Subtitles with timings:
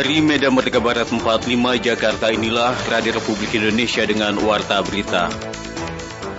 [0.00, 1.44] Dari Medan Merdeka Barat 45
[1.76, 5.28] Jakarta inilah Radio Republik Indonesia dengan Warta Berita.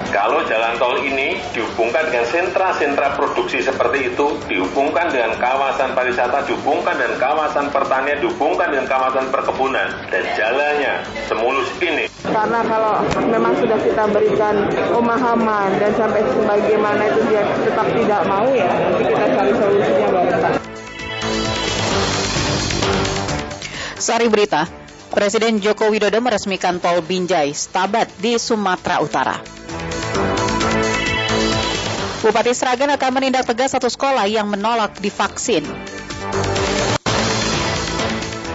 [0.10, 6.98] Kalau jalan tol ini dihubungkan dengan sentra-sentra produksi seperti itu, dihubungkan dengan kawasan pariwisata, dihubungkan
[6.98, 10.94] dengan kawasan pertanian, dihubungkan dengan kawasan perkebunan, dan jalannya
[11.30, 12.10] semulus ini.
[12.26, 14.58] Karena kalau memang sudah kita berikan
[14.90, 20.61] pemahaman dan sampai sebagaimana itu dia tetap tidak mau ya, nanti kita cari solusinya bareng.
[24.02, 24.66] Sari Berita,
[25.14, 29.38] Presiden Joko Widodo meresmikan tol Binjai, Stabat di Sumatera Utara.
[32.26, 35.62] Bupati Sragen akan menindak tegas satu sekolah yang menolak divaksin.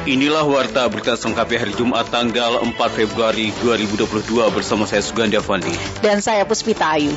[0.06, 5.74] Inilah Warta Berita Selengkapnya hari Jumat tanggal 4 Februari 2022 bersama saya Sugandi Avandi.
[5.98, 7.10] Dan saya Puspita Ayu.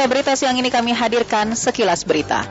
[0.00, 2.48] Warta berita siang ini kami hadirkan sekilas berita.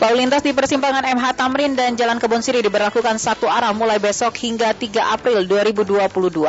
[0.00, 4.32] Lalu lintas di persimpangan MH Tamrin dan Jalan Kebun Siri diberlakukan satu arah mulai besok
[4.40, 5.92] hingga 3 April 2022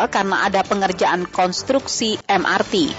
[0.07, 2.95] karena ada pengerjaan konstruksi MRT.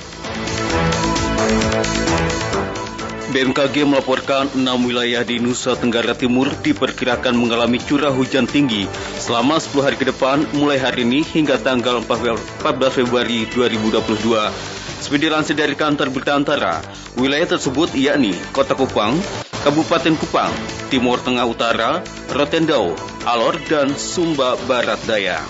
[3.32, 8.84] BMKG melaporkan enam wilayah di Nusa Tenggara Timur diperkirakan mengalami curah hujan tinggi
[9.16, 12.60] selama 10 hari ke depan mulai hari ini hingga tanggal 14
[12.92, 14.52] Februari 2022.
[15.00, 16.84] Seperti dilansir dari kantor berita antara,
[17.16, 19.16] wilayah tersebut yakni Kota Kupang,
[19.64, 20.52] Kabupaten Kupang,
[20.92, 22.92] Timur Tengah Utara, Rotendau,
[23.24, 25.40] Alor, dan Sumba Barat Daya.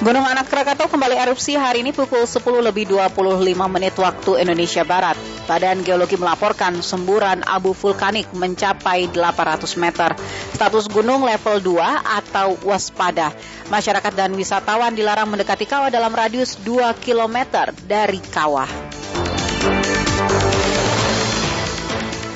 [0.00, 3.20] Gunung Anak Krakatau kembali erupsi hari ini pukul 10 lebih 25
[3.68, 5.12] menit waktu Indonesia Barat.
[5.44, 10.16] Badan Geologi melaporkan semburan abu vulkanik mencapai 800 meter.
[10.56, 11.84] Status gunung level 2
[12.16, 13.36] atau waspada.
[13.68, 18.89] Masyarakat dan wisatawan dilarang mendekati kawah dalam radius 2 km dari kawah.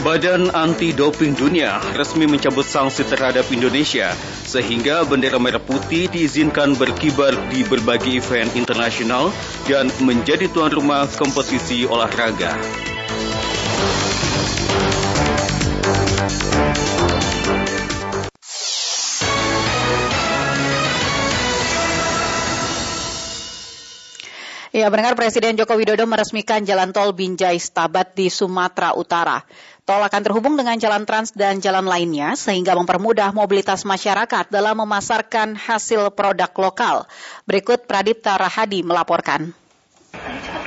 [0.04, 4.12] Badan Anti Doping Dunia resmi mencabut sanksi terhadap Indonesia
[4.44, 9.32] sehingga bendera merah putih diizinkan berkibar di berbagai event internasional
[9.65, 12.53] dan menjadi tuan rumah kompetisi olahraga.
[24.75, 29.47] Ya, mendengar Presiden Joko Widodo meresmikan jalan tol Binjai Stabat di Sumatera Utara.
[29.87, 35.55] Tol akan terhubung dengan jalan trans dan jalan lainnya sehingga mempermudah mobilitas masyarakat dalam memasarkan
[35.55, 37.07] hasil produk lokal.
[37.47, 39.55] Berikut Pradipta Rahadi melaporkan.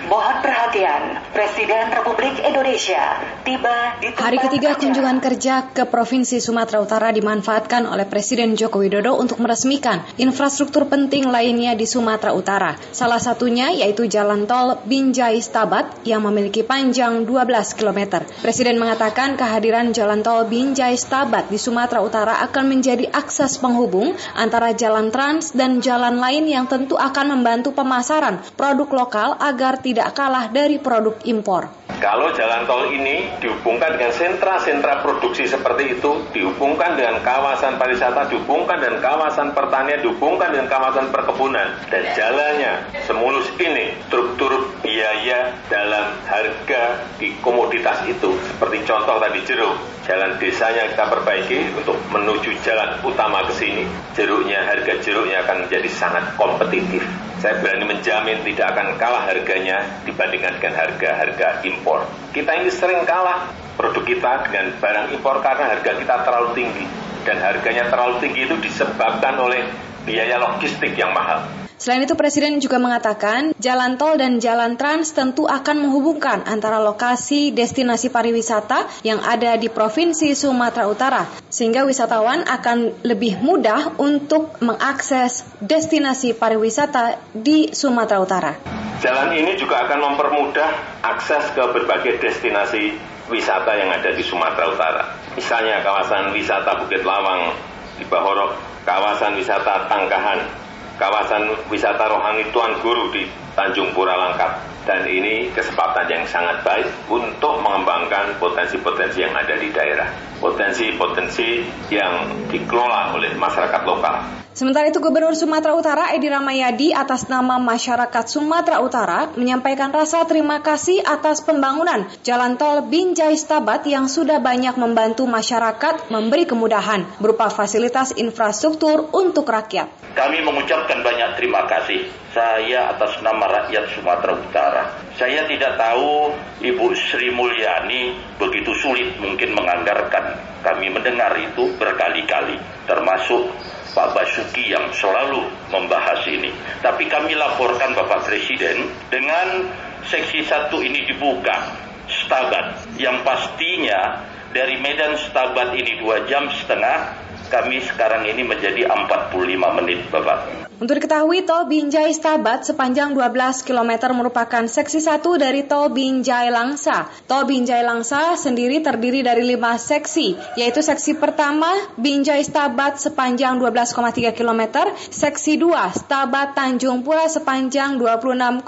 [0.08, 1.02] Mohon perhatian,
[1.36, 8.08] Presiden Republik Indonesia tiba di Hari ketiga kunjungan kerja ke Provinsi Sumatera Utara dimanfaatkan oleh
[8.08, 12.80] Presiden Joko Widodo untuk meresmikan infrastruktur penting lainnya di Sumatera Utara.
[12.96, 18.24] Salah satunya yaitu jalan tol Binjai Stabat yang memiliki panjang 12 km.
[18.40, 24.72] Presiden mengatakan kehadiran jalan tol Binjai Stabat di Sumatera Utara akan menjadi akses penghubung antara
[24.72, 30.14] jalan trans dan jalan lain yang tentu akan membantu pemasaran produk lokal agar tidak tidak
[30.14, 31.74] kalah dari produk impor.
[31.98, 38.78] Kalau jalan tol ini dihubungkan dengan sentra-sentra produksi seperti itu, dihubungkan dengan kawasan pariwisata, dihubungkan
[38.78, 47.02] dengan kawasan pertanian, dihubungkan dengan kawasan perkebunan, dan jalannya semulus ini, struktur biaya dalam harga
[47.18, 49.74] di komoditas itu, seperti contoh tadi jeruk,
[50.08, 53.84] jalan desanya kita perbaiki untuk menuju jalan utama ke sini,
[54.16, 57.04] jeruknya, harga jeruknya akan menjadi sangat kompetitif.
[57.44, 62.08] Saya berani menjamin tidak akan kalah harganya dibandingkan dengan harga-harga impor.
[62.32, 66.86] Kita ini sering kalah produk kita dengan barang impor karena harga kita terlalu tinggi.
[67.28, 69.68] Dan harganya terlalu tinggi itu disebabkan oleh
[70.08, 71.67] biaya logistik yang mahal.
[71.78, 77.54] Selain itu Presiden juga mengatakan jalan tol dan jalan trans tentu akan menghubungkan antara lokasi
[77.54, 85.46] destinasi pariwisata yang ada di Provinsi Sumatera Utara sehingga wisatawan akan lebih mudah untuk mengakses
[85.62, 88.52] destinasi pariwisata di Sumatera Utara.
[88.98, 90.70] Jalan ini juga akan mempermudah
[91.06, 92.98] akses ke berbagai destinasi
[93.30, 95.04] wisata yang ada di Sumatera Utara.
[95.38, 97.54] Misalnya kawasan wisata Bukit Lawang
[98.02, 100.67] di Bahorok, kawasan wisata Tangkahan,
[100.98, 104.62] kawasan wisata rohani Tuan Guru di Tanjung Pura Langkat.
[104.86, 110.08] Dan ini kesempatan yang sangat baik untuk mengembangkan potensi-potensi yang ada di daerah.
[110.38, 114.46] Potensi-potensi yang dikelola oleh masyarakat lokal.
[114.58, 120.66] Sementara itu Gubernur Sumatera Utara Edi Ramayadi atas nama masyarakat Sumatera Utara menyampaikan rasa terima
[120.66, 127.54] kasih atas pembangunan jalan tol Binjai Stabat yang sudah banyak membantu masyarakat memberi kemudahan berupa
[127.54, 129.94] fasilitas infrastruktur untuk rakyat.
[130.18, 134.84] Kami mengucapkan banyak terima kasih saya atas nama rakyat Sumatera Utara.
[135.18, 136.30] Saya tidak tahu
[136.62, 140.38] Ibu Sri Mulyani begitu sulit mungkin menganggarkan.
[140.62, 143.50] Kami mendengar itu berkali-kali, termasuk
[143.98, 146.54] Pak Basuki yang selalu membahas ini.
[146.86, 149.74] Tapi kami laporkan Bapak Presiden dengan
[150.06, 151.74] seksi satu ini dibuka,
[152.06, 154.22] Stabat, yang pastinya
[154.54, 157.18] dari Medan Stabat ini dua jam setengah,
[157.48, 160.68] kami sekarang ini menjadi 45 menit, Bapak.
[160.78, 167.10] Untuk diketahui, tol Binjai Stabat sepanjang 12 km merupakan seksi satu dari tol Binjai Langsa.
[167.26, 174.38] Tol Binjai Langsa sendiri terdiri dari lima seksi, yaitu seksi pertama Binjai Stabat sepanjang 12,3
[174.38, 178.62] km, seksi 2 Stabat Tanjung Pura sepanjang 26,2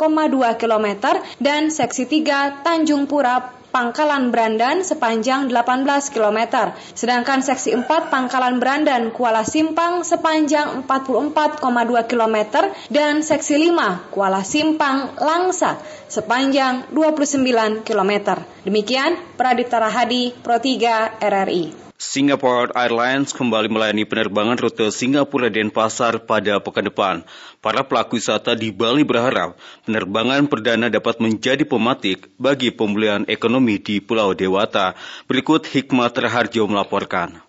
[0.58, 0.88] km,
[1.38, 9.13] dan seksi 3 Tanjung Pura Pangkalan Brandan sepanjang 18 km, sedangkan seksi 4 Pangkalan Brandan
[9.13, 11.62] Kuala Simpang sepanjang 44,2
[12.10, 12.38] km
[12.89, 15.77] dan seksi 5 Kuala Simpang Langsa
[16.10, 18.42] sepanjang 29 km.
[18.66, 21.88] Demikian Pradita Rahadi Pro 3 RRI.
[22.00, 27.28] Singapore Airlines kembali melayani penerbangan rute Singapura Denpasar pada pekan depan.
[27.60, 34.00] Para pelaku wisata di Bali berharap penerbangan perdana dapat menjadi pematik bagi pemulihan ekonomi di
[34.00, 34.96] Pulau Dewata.
[35.28, 37.49] Berikut Hikmat Raharjo melaporkan.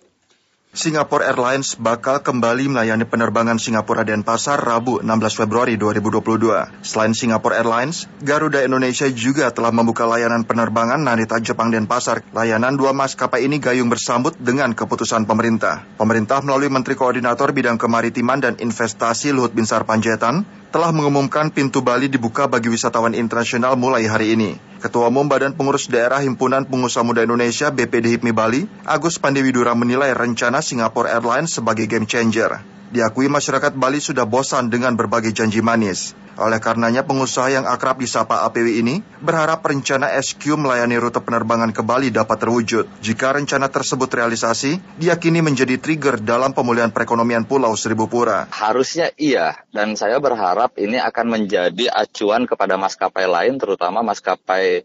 [0.71, 6.87] Singapore Airlines bakal kembali melayani penerbangan Singapura Denpasar Rabu 16 Februari 2022.
[6.87, 12.23] Selain Singapore Airlines, Garuda Indonesia juga telah membuka layanan penerbangan Narita Jepang Denpasar.
[12.31, 15.83] Layanan dua maskapai ini gayung bersambut dengan keputusan pemerintah.
[15.99, 22.07] Pemerintah melalui Menteri Koordinator Bidang Kemaritiman dan Investasi Luhut Binsar Panjaitan telah mengumumkan pintu Bali
[22.07, 24.51] dibuka bagi wisatawan internasional mulai hari ini.
[24.79, 30.15] Ketua Umum Badan Pengurus Daerah Himpunan Pengusaha Muda Indonesia BPD HIPMI Bali, Agus Pandewidura menilai
[30.15, 32.80] rencana Singapore Airlines sebagai game changer.
[32.91, 36.11] Diakui masyarakat Bali sudah bosan dengan berbagai janji manis.
[36.35, 41.87] Oleh karenanya pengusaha yang akrab disapa APW ini berharap rencana SQ melayani rute penerbangan ke
[41.87, 42.91] Bali dapat terwujud.
[42.99, 48.51] Jika rencana tersebut realisasi, diakini menjadi trigger dalam pemulihan perekonomian Pulau Seribu Pura.
[48.51, 54.83] Harusnya iya, dan saya berharap ini akan menjadi acuan kepada maskapai lain, terutama maskapai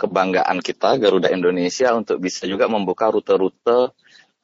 [0.00, 3.92] kebanggaan kita Garuda Indonesia untuk bisa juga membuka rute-rute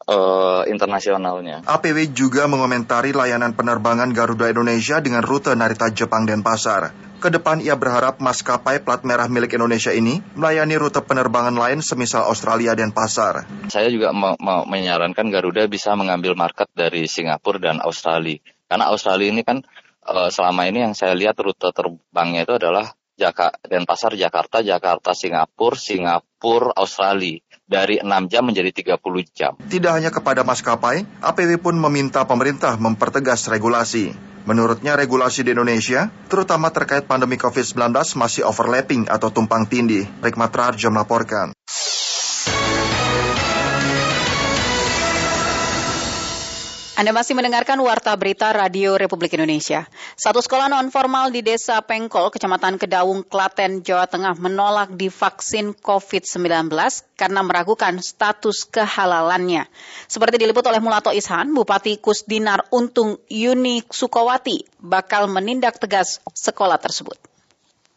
[0.08, 1.62] uh, internasionalnya.
[1.68, 6.96] APW juga mengomentari layanan penerbangan Garuda Indonesia dengan rute Narita Jepang dan Pasar.
[7.18, 12.24] Ke depan ia berharap maskapai plat merah milik Indonesia ini melayani rute penerbangan lain semisal
[12.30, 13.44] Australia dan Pasar.
[13.68, 18.38] Saya juga mau, mau menyarankan Garuda bisa mengambil market dari Singapura dan Australia.
[18.70, 19.66] Karena Australia ini kan
[20.06, 25.10] uh, selama ini yang saya lihat rute terbangnya itu adalah Jaka dan Pasar Jakarta, Jakarta
[25.10, 29.52] Singapura, Singapura Australia dari 6 jam menjadi 30 jam.
[29.60, 34.16] Tidak hanya kepada maskapai, APW pun meminta pemerintah mempertegas regulasi.
[34.48, 40.08] Menurutnya regulasi di Indonesia, terutama terkait pandemi COVID-19 masih overlapping atau tumpang tindih.
[40.24, 41.52] Rikmat Rarjo melaporkan.
[46.98, 49.86] Anda masih mendengarkan Warta Berita Radio Republik Indonesia.
[50.18, 56.66] Satu sekolah non-formal di Desa Pengkol, Kecamatan Kedaung, Klaten, Jawa Tengah menolak divaksin COVID-19
[57.14, 59.70] karena meragukan status kehalalannya.
[60.10, 67.14] Seperti diliput oleh Mulato Ishan, Bupati Kusdinar Untung Yuni Sukowati bakal menindak tegas sekolah tersebut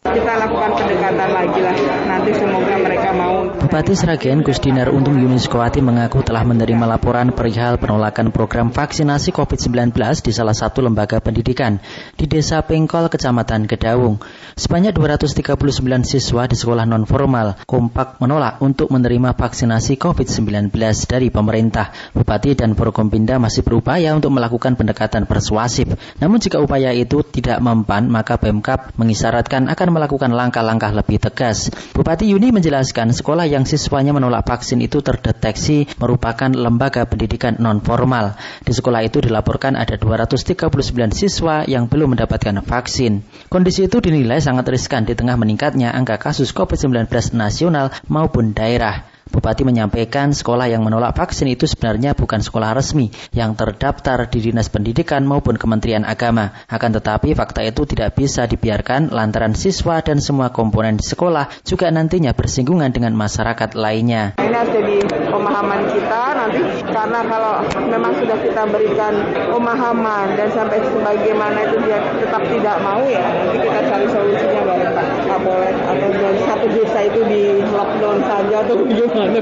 [0.01, 1.77] kita lakukan pendekatan lagi lah.
[2.09, 3.45] Nanti semoga mereka mau.
[3.53, 9.93] Bupati Sragen Gusdinar Untung Yunis Kowati mengaku telah menerima laporan perihal penolakan program vaksinasi COVID-19
[10.25, 11.77] di salah satu lembaga pendidikan
[12.17, 14.17] di Desa Pengkol, Kecamatan Kedawung.
[14.57, 15.53] Sebanyak 239
[16.01, 20.73] siswa di sekolah non-formal kompak menolak untuk menerima vaksinasi COVID-19
[21.05, 21.93] dari pemerintah.
[22.17, 25.93] Bupati dan Forkompinda masih berupaya untuk melakukan pendekatan persuasif.
[26.17, 31.67] Namun jika upaya itu tidak mempan, maka Pemkap mengisyaratkan akan melakukan langkah-langkah lebih tegas.
[31.91, 38.39] Bupati Yuni menjelaskan sekolah yang siswanya menolak vaksin itu terdeteksi merupakan lembaga pendidikan non-formal.
[38.63, 40.71] Di sekolah itu dilaporkan ada 239
[41.11, 43.27] siswa yang belum mendapatkan vaksin.
[43.51, 49.10] Kondisi itu dinilai sangat riskan di tengah meningkatnya angka kasus COVID-19 nasional maupun daerah.
[49.29, 54.67] Bupati menyampaikan sekolah yang menolak vaksin itu sebenarnya bukan sekolah resmi yang terdaftar di Dinas
[54.73, 56.51] Pendidikan maupun Kementerian Agama.
[56.67, 61.93] Akan tetapi fakta itu tidak bisa dibiarkan lantaran siswa dan semua komponen di sekolah juga
[61.93, 64.41] nantinya bersinggungan dengan masyarakat lainnya.
[64.41, 64.95] Ini harus jadi
[65.29, 67.53] pemahaman kita nanti karena kalau
[67.87, 69.13] memang sudah kita berikan
[69.53, 74.91] pemahaman dan sampai sebagaimana itu dia tetap tidak mau ya nanti kita cari solusinya bareng
[74.97, 75.05] Pak.
[75.29, 76.09] Nggak boleh atau
[76.49, 79.37] satu desa itu di lockdown saja atau gimana.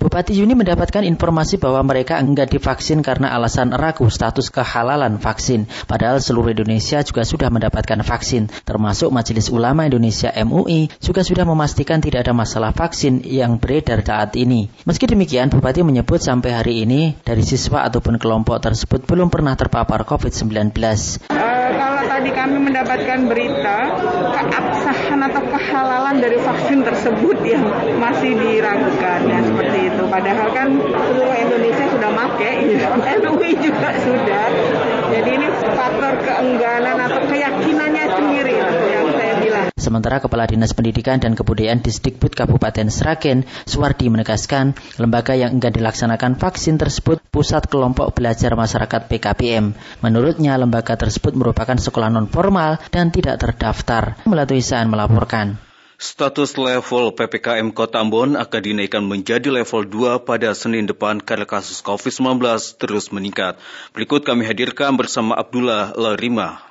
[0.00, 5.70] Bupati Yuni mendapatkan informasi bahwa mereka enggak divaksin karena alasan ragu status kehalalan vaksin.
[5.86, 12.02] Padahal seluruh Indonesia juga sudah mendapatkan vaksin, termasuk Majelis Ulama Indonesia MUI juga sudah memastikan
[12.02, 14.72] tidak ada masalah vaksin yang beredar saat ini.
[14.82, 20.02] Meski demikian, Bupati menyebut sampai hari ini dari siswa ataupun kelompok tersebut belum pernah terpapar
[20.08, 20.74] COVID-19.
[22.20, 23.96] Tadi kami mendapatkan berita
[24.36, 27.64] keabsahan atau kehalalan dari vaksin tersebut yang
[27.96, 30.04] masih diragukan ya seperti itu.
[30.04, 32.92] Padahal kan seluruh Indonesia sudah make, ya.
[33.24, 34.52] MUI juga sudah.
[35.08, 39.29] Jadi ini faktor keengganan atau keyakinannya sendiri yang saya.
[39.76, 46.36] Sementara Kepala Dinas Pendidikan dan Kebudayaan Disdikbud Kabupaten Sragen, Suwardi menegaskan, lembaga yang enggan dilaksanakan
[46.36, 49.72] vaksin tersebut Pusat Kelompok Belajar Masyarakat PKPM.
[50.04, 54.20] Menurutnya, lembaga tersebut merupakan sekolah non-formal dan tidak terdaftar.
[54.28, 55.60] Melalui melaporkan.
[56.00, 61.84] Status level PPKM Kota Ambon akan dinaikkan menjadi level 2 pada Senin depan karena kasus
[61.84, 62.40] COVID-19
[62.80, 63.60] terus meningkat.
[63.92, 66.64] Berikut kami hadirkan bersama Abdullah Larima.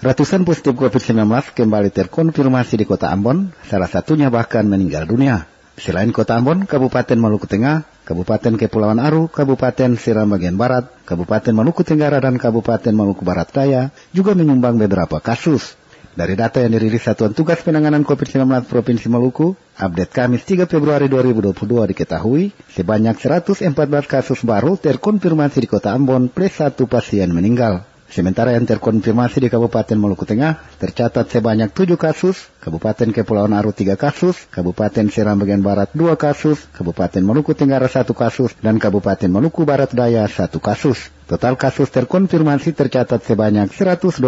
[0.00, 5.44] Ratusan positif COVID-19 kembali terkonfirmasi di kota Ambon, salah satunya bahkan meninggal dunia.
[5.76, 11.84] Selain kota Ambon, Kabupaten Maluku Tengah, Kabupaten Kepulauan Aru, Kabupaten Seram bagian Barat, Kabupaten Maluku
[11.84, 15.76] Tenggara, dan Kabupaten Maluku Barat Daya juga menyumbang beberapa kasus.
[16.16, 21.52] Dari data yang dirilis Satuan Tugas Penanganan COVID-19 Provinsi Maluku, update Kamis 3 Februari 2022
[21.92, 23.68] diketahui sebanyak 114
[24.08, 27.89] kasus baru terkonfirmasi di Kota Ambon plus satu pasien meninggal.
[28.10, 33.94] Sementara yang terkonfirmasi di Kabupaten Maluku Tengah tercatat sebanyak 7 kasus, Kabupaten Kepulauan Aru 3
[33.94, 39.62] kasus, Kabupaten Seram bagian Barat 2 kasus, Kabupaten Maluku Tenggara 1 kasus, dan Kabupaten Maluku
[39.62, 41.14] Barat Daya 1 kasus.
[41.30, 44.18] Total kasus terkonfirmasi tercatat sebanyak 129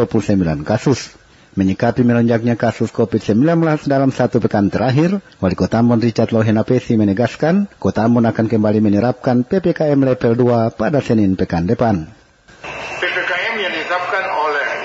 [0.62, 1.18] kasus.
[1.58, 3.42] Menyikapi melonjaknya kasus COVID-19
[3.90, 9.42] dalam satu pekan terakhir, Wali Kota Ambon Richard Lohenapesi menegaskan, Kota Ambon akan kembali menerapkan
[9.42, 12.22] PPKM level 2 pada Senin pekan depan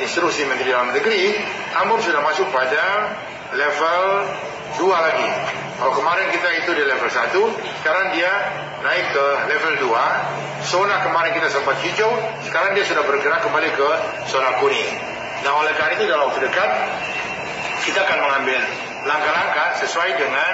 [0.07, 1.35] instruksi Menteri Dalam Negeri,
[1.83, 3.11] Ambon sudah masuk pada
[3.51, 4.03] level
[4.79, 5.29] 2 lagi.
[5.77, 7.35] Kalau kemarin kita itu di level 1,
[7.83, 8.31] sekarang dia
[8.81, 10.63] naik ke level 2.
[10.65, 12.09] Zona kemarin kita sempat hijau,
[12.47, 13.89] sekarang dia sudah bergerak kembali ke
[14.31, 14.89] zona kuning.
[15.45, 16.69] Nah oleh karena itu dalam waktu dekat,
[17.85, 18.59] kita akan mengambil
[19.05, 20.53] langkah-langkah sesuai dengan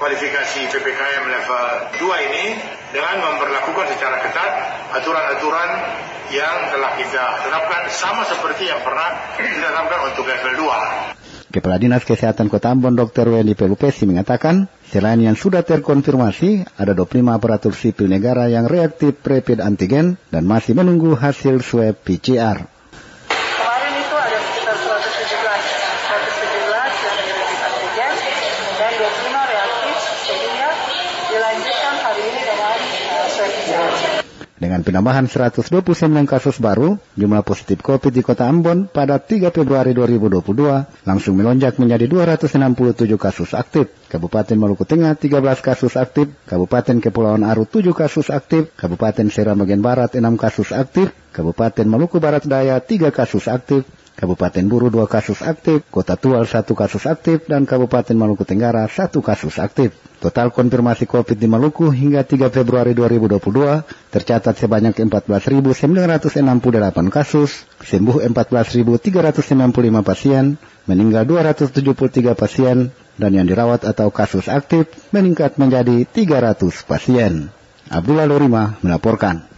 [0.00, 1.66] kualifikasi PPKM level
[2.00, 2.44] 2 ini
[2.90, 4.52] dengan memperlakukan secara ketat
[4.98, 5.70] aturan-aturan
[6.32, 11.52] yang telah kita terapkan sama seperti yang pernah kita terapkan untuk level 2.
[11.52, 13.28] Kepala Dinas Kesehatan Kota Ambon Dr.
[13.28, 19.60] Wendy Pelupesi mengatakan, selain yang sudah terkonfirmasi, ada 25 aparatur sipil negara yang reaktif rapid
[19.60, 22.71] antigen dan masih menunggu hasil swab PCR.
[34.62, 35.74] Dengan penambahan 129
[36.22, 42.06] kasus baru, jumlah positif COVID di kota Ambon pada 3 Februari 2022 langsung melonjak menjadi
[42.06, 43.90] 267 kasus aktif.
[44.06, 49.82] Kabupaten Maluku Tengah 13 kasus aktif, Kabupaten Kepulauan Aru 7 kasus aktif, Kabupaten Seram bagian
[49.82, 55.40] Barat 6 kasus aktif, Kabupaten Maluku Barat Daya 3 kasus aktif, Kabupaten Buru 2 kasus
[55.40, 59.96] aktif, Kota Tual 1 kasus aktif, dan Kabupaten Maluku Tenggara 1 kasus aktif.
[60.22, 63.82] Total konfirmasi COVID di Maluku hingga 3 Februari 2022
[64.14, 65.82] tercatat sebanyak 14.968
[67.10, 69.02] kasus, sembuh 14.395
[70.06, 70.54] pasien,
[70.86, 77.50] meninggal 273 pasien, dan yang dirawat atau kasus aktif meningkat menjadi 300 pasien.
[77.92, 79.51] Abdullah Lorima melaporkan.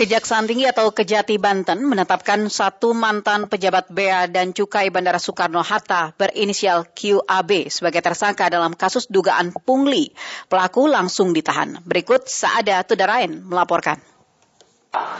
[0.00, 6.88] Kejaksaan Tinggi atau Kejati Banten menetapkan satu mantan pejabat Bea dan Cukai Bandara Soekarno-Hatta berinisial
[6.96, 10.08] QAB sebagai tersangka dalam kasus dugaan pungli.
[10.48, 11.84] Pelaku langsung ditahan.
[11.84, 14.00] Berikut Saada Tudarain melaporkan.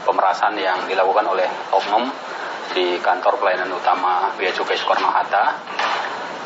[0.08, 1.44] Pemerasan yang dilakukan oleh
[1.76, 2.08] oknum
[2.72, 5.44] di kantor pelayanan utama Bea Cukai Soekarno-Hatta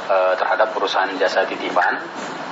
[0.09, 2.01] eh, terhadap perusahaan jasa titipan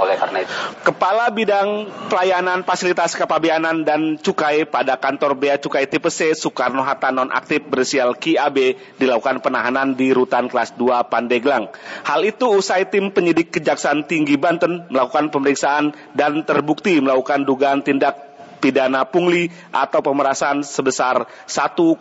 [0.01, 0.53] Oleh karena itu.
[0.83, 7.69] Kepala Bidang Pelayanan Fasilitas Kepabianan dan Cukai pada kantor Bea Cukai tipe C Soekarno-Hatta nonaktif
[7.69, 8.57] bersial KAB
[8.97, 11.69] dilakukan penahanan di rutan kelas 2 Pandeglang.
[12.09, 18.33] Hal itu usai tim penyidik Kejaksaan Tinggi Banten melakukan pemeriksaan dan terbukti melakukan dugaan tindak
[18.63, 21.99] pidana pungli atau pemerasan sebesar 1,7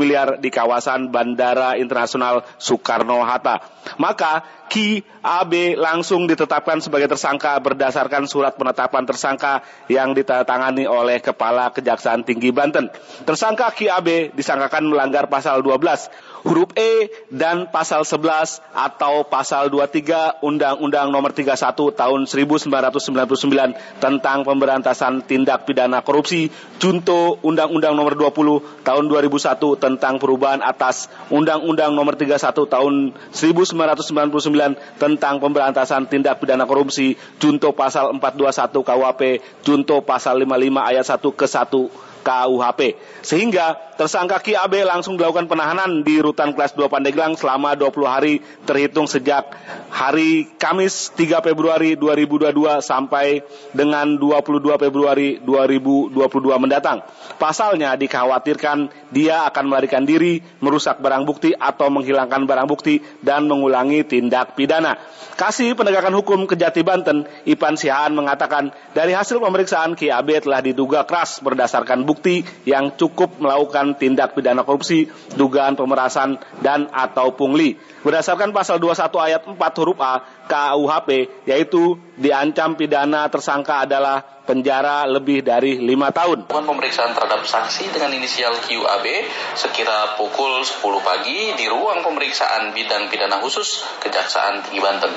[0.00, 3.60] miliar di kawasan Bandara Internasional Soekarno-Hatta.
[4.00, 11.74] Maka Ki AB langsung ditetapkan sebagai tersangka berdasarkan surat penetapan tersangka yang ditandatangani oleh Kepala
[11.74, 12.86] Kejaksaan Tinggi Banten.
[13.26, 20.40] Tersangka Ki AB disangkakan melanggar pasal 12 huruf E dan pasal 11 atau pasal 23
[20.40, 26.48] Undang-Undang Nomor 31 Tahun 1999 tentang pemberantasan tindak pidana korupsi,
[26.80, 32.94] junto Undang-Undang Nomor 20 Tahun 2001 tentang perubahan atas Undang-Undang Nomor 31 Tahun
[33.34, 34.59] 1999
[34.98, 39.22] tentang pemberantasan tindak pidana korupsi, junto pasal 421 KUHP,
[39.64, 42.96] junto pasal 55 ayat 1 ke 1 KUHP.
[43.20, 48.40] Sehingga tersangka Ki AB langsung dilakukan penahanan di rutan kelas 2 Pandeglang selama 20 hari
[48.64, 49.52] terhitung sejak
[49.92, 53.44] hari Kamis 3 Februari 2022 sampai
[53.76, 56.16] dengan 22 Februari 2022
[56.56, 57.04] mendatang.
[57.36, 64.06] Pasalnya dikhawatirkan dia akan melarikan diri, merusak barang bukti atau menghilangkan barang bukti dan mengulangi
[64.08, 64.96] tindak pidana.
[65.40, 71.08] Kasih Penegakan Hukum Kejati Banten, Ipan Sihaan mengatakan dari hasil pemeriksaan Ki AB telah diduga
[71.08, 75.06] keras berdasarkan bukti yang cukup melakukan tindak pidana korupsi,
[75.38, 77.78] dugaan pemerasan, dan atau pungli.
[78.02, 81.08] Berdasarkan pasal 21 ayat 4 huruf A KUHP,
[81.46, 86.50] yaitu diancam pidana tersangka adalah penjara lebih dari lima tahun.
[86.50, 89.06] Pemeriksaan terhadap saksi dengan inisial QAB
[89.54, 95.14] sekira pukul 10 pagi di ruang pemeriksaan bidang pidana khusus Kejaksaan Tinggi Banten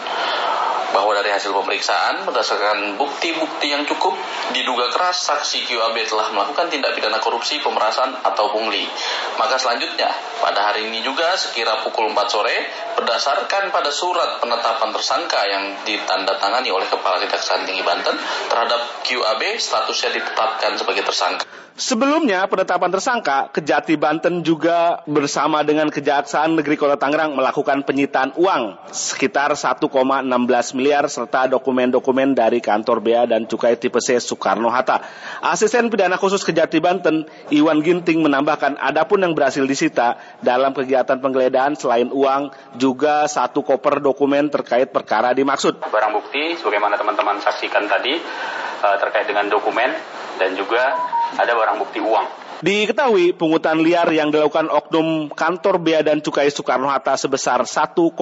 [0.94, 4.14] bahwa dari hasil pemeriksaan berdasarkan bukti-bukti yang cukup
[4.54, 8.86] diduga keras saksi QAB telah melakukan tindak pidana korupsi, pemerasan atau pungli.
[9.42, 12.56] Maka selanjutnya pada hari ini juga sekira pukul 4 sore
[12.94, 18.16] berdasarkan pada surat penetapan tersangka yang ditandatangani oleh Kepala Kejaksaan Tinggi Banten
[18.50, 21.46] terhadap QAB statusnya ditetapkan sebagai tersangka.
[21.74, 28.78] Sebelumnya penetapan tersangka, Kejati Banten juga bersama dengan Kejaksaan Negeri Kota Tangerang melakukan penyitaan uang
[28.94, 29.90] sekitar 1,16
[30.78, 35.02] miliar serta dokumen-dokumen dari kantor Bea dan Cukai tipe C Soekarno-Hatta.
[35.42, 41.74] Asisten pidana khusus Kejati Banten, Iwan Ginting menambahkan adapun yang berhasil disita dalam kegiatan penggeledahan
[41.74, 45.82] selain uang juga satu koper dokumen terkait perkara dimaksud.
[45.90, 50.82] Barang bukti sebagaimana teman-teman saksikan tadi eh, terkait dengan dokumen dan juga
[51.38, 52.43] ada barang bukti uang.
[52.64, 58.16] Diketahui pungutan liar yang dilakukan oknum kantor Bea dan Cukai Soekarno-Hatta sebesar 1,7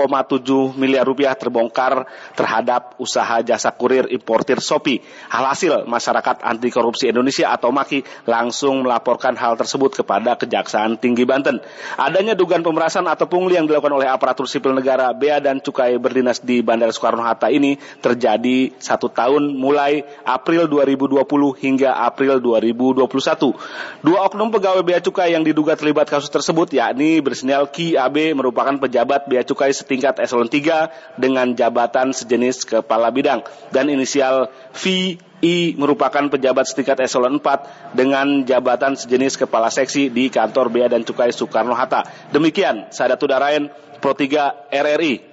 [0.82, 4.98] miliar rupiah terbongkar terhadap usaha jasa kurir importir Sopi.
[5.30, 11.62] Alhasil, masyarakat anti korupsi Indonesia atau MAKI langsung melaporkan hal tersebut kepada Kejaksaan Tinggi Banten.
[12.02, 16.42] Adanya dugaan pemerasan atau pungli yang dilakukan oleh aparatur sipil negara Bea dan Cukai berdinas
[16.42, 21.30] di Bandara Soekarno-Hatta ini terjadi satu tahun mulai April 2020
[21.62, 23.06] hingga April 2021.
[24.02, 28.72] Dua oknum pegawai Bea Cukai yang diduga terlibat kasus tersebut yakni bersinyal Ki AB merupakan
[28.80, 33.44] pejabat Bea Cukai setingkat eselon 3 dengan jabatan sejenis kepala bidang
[33.76, 40.32] dan inisial V I merupakan pejabat setingkat eselon 4 dengan jabatan sejenis kepala seksi di
[40.32, 42.32] kantor Bea dan Cukai Soekarno-Hatta.
[42.32, 43.68] Demikian, Sadatu Darain,
[44.00, 45.31] Pro 3 RRI.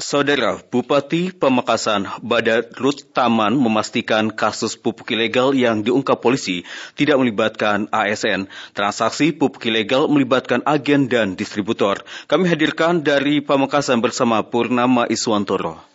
[0.00, 6.64] Saudara Bupati Pamekasan Badarut Taman memastikan kasus pupuk ilegal yang diungkap polisi
[6.96, 8.48] tidak melibatkan ASN.
[8.72, 12.00] Transaksi pupuk ilegal melibatkan agen dan distributor.
[12.32, 15.89] Kami hadirkan dari Pamekasan bersama Purnama Iswantoro.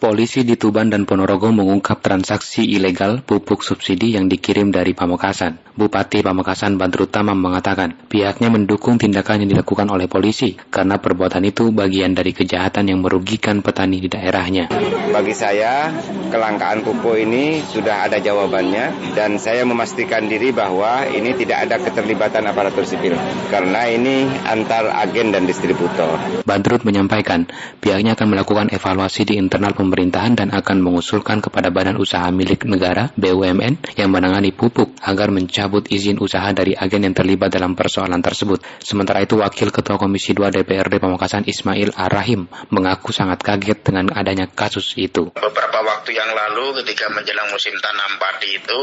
[0.00, 5.60] Polisi di Tuban dan Ponorogo mengungkap transaksi ilegal pupuk subsidi yang dikirim dari Pamekasan.
[5.76, 12.16] Bupati Pamekasan Badrutama mengatakan pihaknya mendukung tindakan yang dilakukan oleh polisi karena perbuatan itu bagian
[12.16, 14.72] dari kejahatan yang merugikan petani di daerahnya.
[15.12, 15.92] Bagi saya,
[16.32, 22.48] kelangkaan pupuk ini sudah ada jawabannya dan saya memastikan diri bahwa ini tidak ada keterlibatan
[22.48, 23.20] aparatur sipil
[23.52, 26.16] karena ini antar agen dan distributor.
[26.48, 27.44] Badrut menyampaikan
[27.84, 33.10] pihaknya akan melakukan evaluasi di internal pemerintahan dan akan mengusulkan kepada badan usaha milik negara
[33.18, 38.62] BUMN yang menangani pupuk agar mencabut izin usaha dari agen yang terlibat dalam persoalan tersebut.
[38.78, 44.46] Sementara itu Wakil Ketua Komisi 2 DPRD Pamekasan Ismail Ar-Rahim mengaku sangat kaget dengan adanya
[44.46, 45.34] kasus itu.
[45.34, 48.82] Beberapa waktu yang lalu ketika menjelang musim tanam padi itu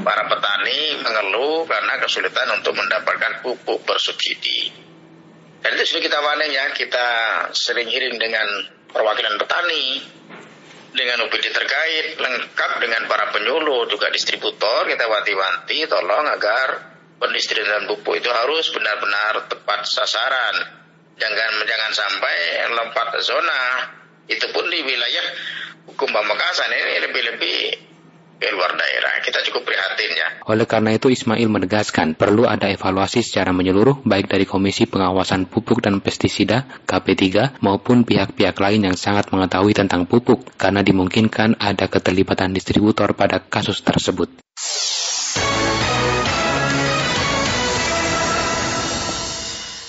[0.00, 4.72] para petani mengeluh karena kesulitan untuk mendapatkan pupuk bersubsidi.
[5.66, 7.06] Dan itu sudah kita panen ya, kita
[7.50, 8.46] sering hearing dengan
[8.90, 9.86] perwakilan petani.
[10.96, 18.16] dengan UPD terkait, lengkap dengan para penyuluh, juga distributor, kita wanti-wanti tolong agar pendistribusian pupuk
[18.16, 20.56] itu harus benar-benar tepat sasaran.
[21.20, 22.36] Jangan jangan sampai
[22.72, 23.62] lompat zona.
[24.24, 25.26] Itu pun di wilayah
[25.84, 27.56] hukum Pamekasan ini lebih-lebih
[28.36, 29.12] ke luar daerah.
[29.24, 30.28] Kita cukup prihatin ya.
[30.46, 35.82] Oleh karena itu Ismail menegaskan perlu ada evaluasi secara menyeluruh baik dari Komisi Pengawasan Pupuk
[35.82, 42.54] dan Pestisida KP3 maupun pihak-pihak lain yang sangat mengetahui tentang pupuk karena dimungkinkan ada keterlibatan
[42.54, 44.30] distributor pada kasus tersebut.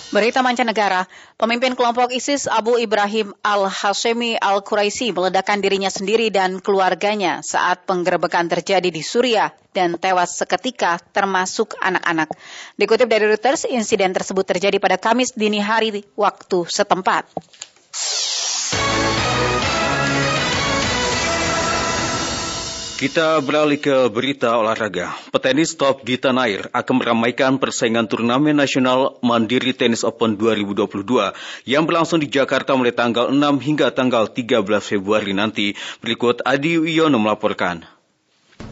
[0.07, 1.03] Berita mancanegara,
[1.35, 8.87] pemimpin kelompok ISIS Abu Ibrahim al-Hashemi al-Quraisi meledakkan dirinya sendiri dan keluarganya saat penggerebekan terjadi
[8.87, 12.31] di Suriah dan tewas seketika termasuk anak-anak.
[12.79, 17.27] Dikutip dari Reuters, insiden tersebut terjadi pada Kamis dini hari waktu setempat.
[22.97, 25.13] Kita beralih ke berita olahraga.
[25.29, 31.05] Petenis top di tanah air akan meramaikan persaingan turnamen nasional Mandiri Tennis Open 2022
[31.69, 35.77] yang berlangsung di Jakarta mulai tanggal 6 hingga tanggal 13 Februari nanti.
[36.01, 37.85] Berikut Adi Wiono melaporkan.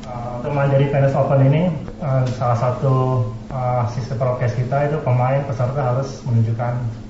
[0.09, 1.69] Uh, untuk Mandiri Tennis Open ini,
[2.01, 7.05] uh, salah satu uh, sistem prokes kita itu pemain peserta harus menunjukkan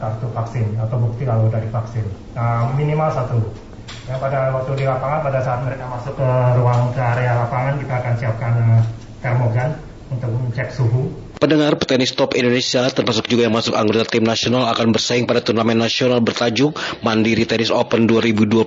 [0.00, 2.04] kartu vaksin atau bukti kalau dari vaksin.
[2.36, 3.40] Uh, minimal satu
[4.08, 7.94] ya pada waktu di lapangan pada saat mereka masuk ke ruang ke area lapangan kita
[8.02, 8.82] akan siapkan uh,
[9.22, 9.70] termogan
[10.12, 11.10] untuk mengecek suhu
[11.42, 15.74] Pendengar petenis top Indonesia termasuk juga yang masuk anggota tim nasional akan bersaing pada turnamen
[15.74, 16.70] nasional bertajuk
[17.02, 18.62] Mandiri Tenis Open 2022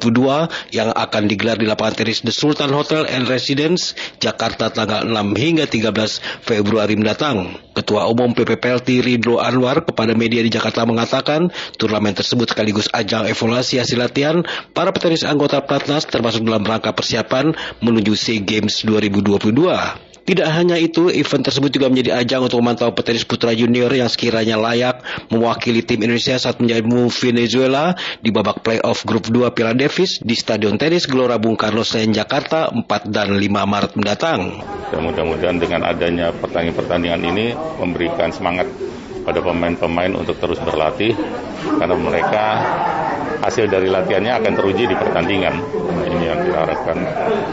[0.76, 5.72] yang akan digelar di lapangan tenis The Sultan Hotel and Residence Jakarta tanggal 6 hingga
[5.72, 7.56] 13 Februari mendatang.
[7.72, 13.80] Ketua Umum PPPLT Ridlo Anwar kepada media di Jakarta mengatakan turnamen tersebut sekaligus ajang evaluasi
[13.80, 14.44] hasil latihan
[14.76, 20.14] para petenis anggota Platnas termasuk dalam rangka persiapan menuju SEA Games 2022.
[20.26, 24.58] Tidak hanya itu, event tersebut juga menjadi ajang untuk memantau petenis putra junior yang sekiranya
[24.58, 27.94] layak mewakili tim Indonesia saat menjamu Venezuela
[28.26, 32.74] di babak playoff grup 2 Piala Davis di Stadion Tenis Gelora Bung Karno Senayan Jakarta
[32.74, 34.66] 4 dan 5 Maret mendatang.
[34.98, 37.46] mudah-mudahan dengan adanya pertandingan-pertandingan ini
[37.78, 38.66] memberikan semangat
[39.26, 41.18] pada pemain-pemain untuk terus berlatih
[41.82, 42.46] karena mereka
[43.46, 45.56] hasil dari latihannya akan teruji di pertandingan.
[46.06, 46.98] Ini yang kita harapkan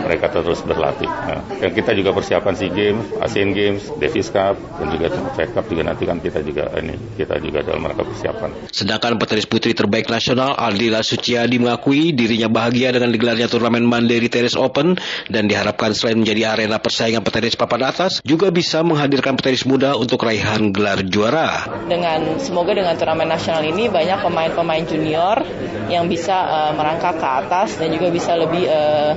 [0.06, 1.08] mereka terus berlatih.
[1.08, 5.06] Nah, dan kita juga persiapan SEA Games, Asian Games, Davis Cup, dan juga
[5.36, 8.50] Fed Cup juga nanti kan kita juga ini kita juga dalam rangka persiapan.
[8.72, 14.56] Sedangkan petenis putri terbaik nasional Aldila Suciadi mengakui dirinya bahagia dengan digelarnya turnamen Mandiri Tenis
[14.56, 14.96] Open
[15.28, 20.24] dan diharapkan selain menjadi arena persaingan petenis papan atas juga bisa menghadirkan petenis muda untuk
[20.24, 21.61] raihan gelar juara.
[21.86, 25.42] Dengan semoga dengan turnamen nasional ini banyak pemain-pemain junior
[25.90, 29.12] yang bisa uh, merangkak ke atas dan juga bisa lebih uh,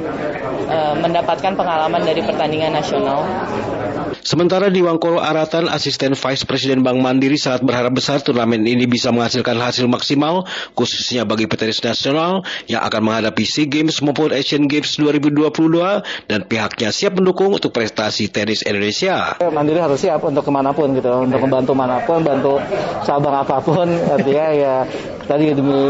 [0.67, 3.23] uh, mendapatkan pengalaman dari pertandingan nasional.
[4.25, 9.13] Sementara di Wangkolo Aratan, asisten Vice Presiden Bank Mandiri sangat berharap besar turnamen ini bisa
[9.13, 14.97] menghasilkan hasil maksimal, khususnya bagi petenis nasional yang akan menghadapi SEA Games maupun Asian Games
[14.97, 15.45] 2022
[16.25, 19.37] dan pihaknya siap mendukung untuk prestasi tenis Indonesia.
[19.45, 22.59] Mandiri harus siap untuk ke mana pun gitu, untuk membantu mana pun, bantu
[23.07, 24.75] cabang apa pun, artinya ya
[25.25, 25.81] tadi demi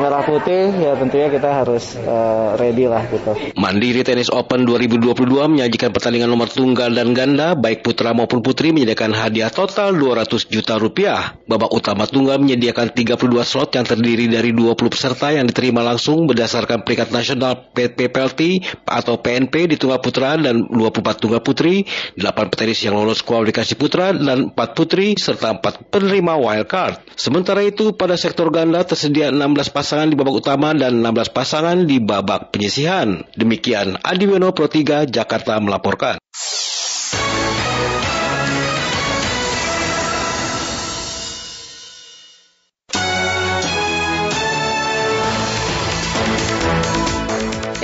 [0.00, 3.36] merah putih ya tentunya kita harus uh, ready lah gitu.
[3.60, 9.12] Mandiri Tennis Open 2022 menyajikan pertandingan nomor tunggal dan ganda baik putra maupun putri menyediakan
[9.12, 11.36] hadiah total 200 juta rupiah.
[11.44, 16.82] Babak utama tunggal menyediakan 32 slot yang terdiri dari 20 peserta yang diterima langsung berdasarkan
[16.82, 21.84] peringkat nasional PPLT atau PNP di tunggal putra dan 24 tunggal putri,
[22.16, 27.00] 8 petenis yang lolos kualifikasi putra dan 4 putri serta 4 penerima wildcard.
[27.18, 31.98] Sementara itu pada sektor ganda tersedia 16 pasangan di babak utama dan 16 pasangan di
[31.98, 33.24] babak penyisihan.
[33.34, 36.20] Demikian Adi Weno Pro 3 Jakarta melaporkan.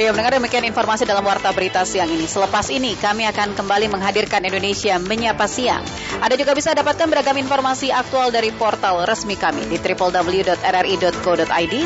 [0.04, 2.28] Ya, mendengar demikian informasi dalam Warta Berita siang ini.
[2.28, 5.80] Selepas ini, kami akan kembali menghadirkan Indonesia Menyapa Siang.
[6.20, 10.44] Anda juga bisa dapatkan beragam informasi aktual dari portal resmi kami di www.rri.co.id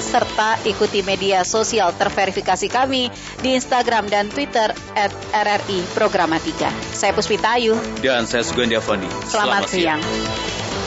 [0.02, 3.06] serta ikuti media sosial terverifikasi kami
[3.38, 6.74] di Instagram dan Twitter at RRI Programatika.
[6.90, 7.78] Saya Puspita Ayu.
[8.02, 9.06] Dan saya Sugandi Avandi.
[9.30, 10.02] Selamat, Selamat siang.
[10.02, 10.77] siang.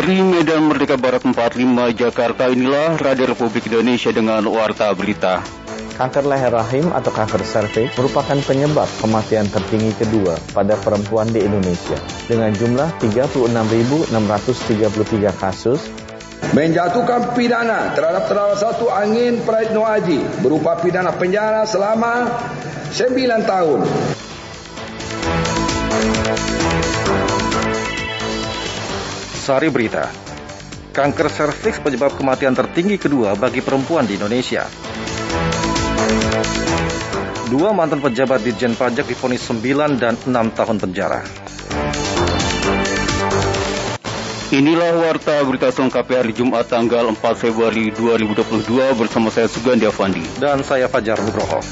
[0.00, 1.60] Dari Medan Merdeka Barat 45
[1.92, 5.44] Jakarta inilah Radio Republik Indonesia dengan Warta Berita.
[6.00, 12.00] Kanker leher rahim atau kanker serviks merupakan penyebab kematian tertinggi kedua pada perempuan di Indonesia
[12.24, 14.08] dengan jumlah 36.633
[15.36, 15.84] kasus
[16.56, 22.40] menjatuhkan pidana terhadap salah satu angin Praitno Aji berupa pidana penjara selama
[22.88, 23.04] 9
[23.44, 23.84] tahun.
[29.40, 30.04] Sari Berita.
[30.92, 34.68] Kanker serviks penyebab kematian tertinggi kedua bagi perempuan di Indonesia.
[37.48, 41.24] Dua mantan pejabat Ditjen Pajak difonis 9 dan 6 tahun penjara.
[44.50, 48.66] Inilah warta berita selengkapnya hari Jumat tanggal 4 Februari 2022
[48.98, 50.26] bersama saya Sugandi Avandi.
[50.36, 51.62] Dan saya Fajar Nugroho.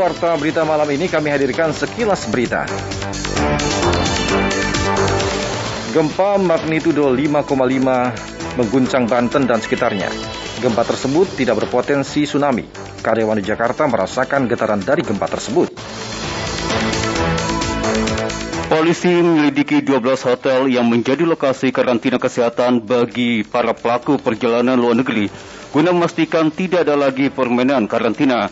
[0.00, 2.64] Warta berita malam ini kami hadirkan sekilas berita.
[5.92, 10.08] Gempa magnitudo 5,5 mengguncang Banten dan sekitarnya.
[10.64, 12.64] Gempa tersebut tidak berpotensi tsunami.
[13.04, 15.68] Karyawan di Jakarta merasakan getaran dari gempa tersebut.
[18.72, 25.28] Polisi menyelidiki 12 hotel yang menjadi lokasi karantina kesehatan bagi para pelaku perjalanan luar negeri
[25.70, 28.50] guna memastikan tidak ada lagi permainan karantina.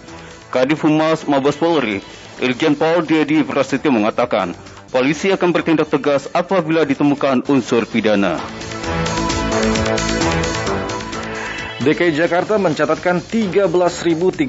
[0.48, 2.00] Kadif Humas Mabes Polri,
[2.40, 4.56] Irjen Paul Dedi Prasetyo mengatakan,
[4.88, 8.40] polisi akan bertindak tegas apabila ditemukan unsur pidana.
[11.78, 14.40] DKI Jakarta mencatatkan 13.379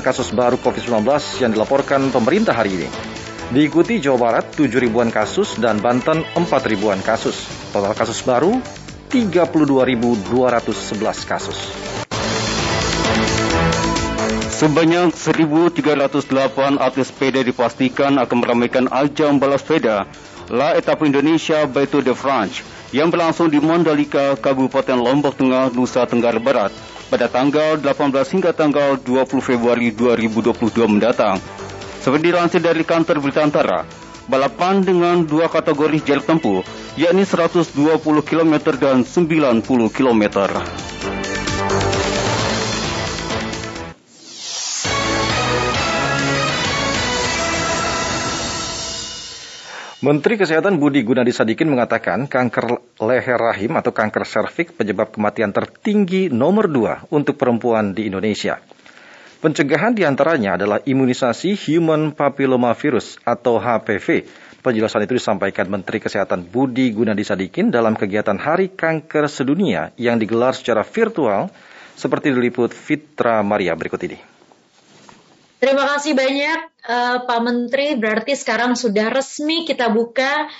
[0.00, 1.04] kasus baru COVID-19
[1.44, 2.88] yang dilaporkan pemerintah hari ini.
[3.52, 7.46] Diikuti Jawa Barat 7 ribuan kasus dan Banten 4 ribuan kasus.
[7.70, 8.58] Total kasus baru
[9.12, 11.58] 32.211 kasus.
[14.56, 20.08] Sebanyak 1.308 atlet sepeda dipastikan akan meramaikan ajang balap sepeda
[20.48, 26.40] La Etape Indonesia Tour de France yang berlangsung di Mandalika, Kabupaten Lombok Tengah, Nusa Tenggara
[26.40, 26.72] Barat
[27.12, 31.36] pada tanggal 18 hingga tanggal 20 Februari 2022 mendatang.
[32.00, 33.84] Seperti dilansir dari kantor berita antara,
[34.24, 36.64] balapan dengan dua kategori jarak tempuh,
[36.96, 37.76] yakni 120
[38.24, 40.22] km dan 90 km.
[50.06, 56.30] Menteri Kesehatan Budi Gunadi Sadikin mengatakan kanker leher rahim atau kanker serviks penyebab kematian tertinggi
[56.30, 58.62] nomor dua untuk perempuan di Indonesia.
[59.42, 64.30] Pencegahan di antaranya adalah imunisasi Human Papillomavirus atau HPV.
[64.62, 70.54] Penjelasan itu disampaikan Menteri Kesehatan Budi Gunadi Sadikin dalam kegiatan Hari Kanker Sedunia yang digelar
[70.54, 71.50] secara virtual
[71.98, 74.35] seperti diliput Fitra Maria berikut ini.
[75.56, 77.96] Terima kasih banyak uh, Pak Menteri.
[77.96, 80.52] Berarti sekarang sudah resmi kita buka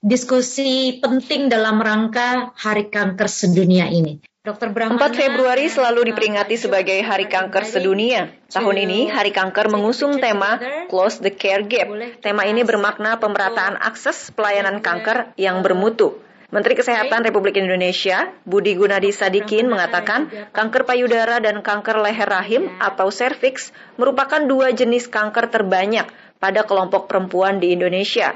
[0.00, 4.24] diskusi penting dalam rangka Hari Kanker Sedunia ini.
[4.48, 4.72] Dr.
[4.72, 8.32] Brahmana, 4 Februari selalu diperingati sebagai Hari Kanker Sedunia.
[8.48, 10.56] Tahun ini, Hari Kanker mengusung tema
[10.88, 11.92] Close the Care Gap.
[12.24, 16.16] Tema ini bermakna pemerataan akses pelayanan kanker yang bermutu.
[16.48, 23.12] Menteri Kesehatan Republik Indonesia, Budi Gunadi Sadikin mengatakan kanker payudara dan kanker leher rahim atau
[23.12, 23.68] serviks
[24.00, 26.08] merupakan dua jenis kanker terbanyak
[26.40, 28.32] pada kelompok perempuan di Indonesia.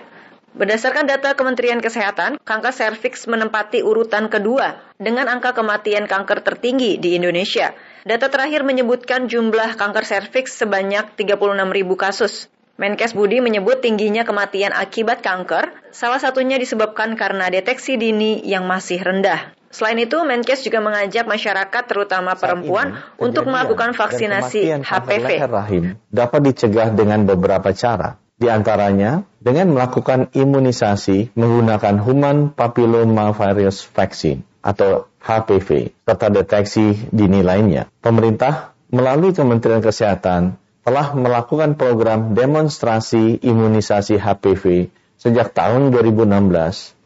[0.53, 7.16] Berdasarkan data Kementerian Kesehatan, kanker serviks menempati urutan kedua dengan angka kematian kanker tertinggi di
[7.16, 7.72] Indonesia.
[8.05, 11.33] Data terakhir menyebutkan jumlah kanker serviks sebanyak 36
[11.72, 12.53] ribu kasus.
[12.83, 18.99] Menkes Budi menyebut tingginya kematian akibat kanker, salah satunya disebabkan karena deteksi dini yang masih
[18.99, 19.55] rendah.
[19.71, 25.47] Selain itu, Menkes juga mengajak masyarakat, terutama perempuan, ini, untuk melakukan vaksinasi HPV.
[25.47, 28.18] rahim dapat dicegah dengan beberapa cara.
[28.35, 37.87] Di antaranya, dengan melakukan imunisasi menggunakan Human Papillomavirus Vaccine atau HPV, serta deteksi dini lainnya.
[38.03, 46.27] Pemerintah melalui Kementerian Kesehatan telah melakukan program demonstrasi imunisasi HPV sejak tahun 2016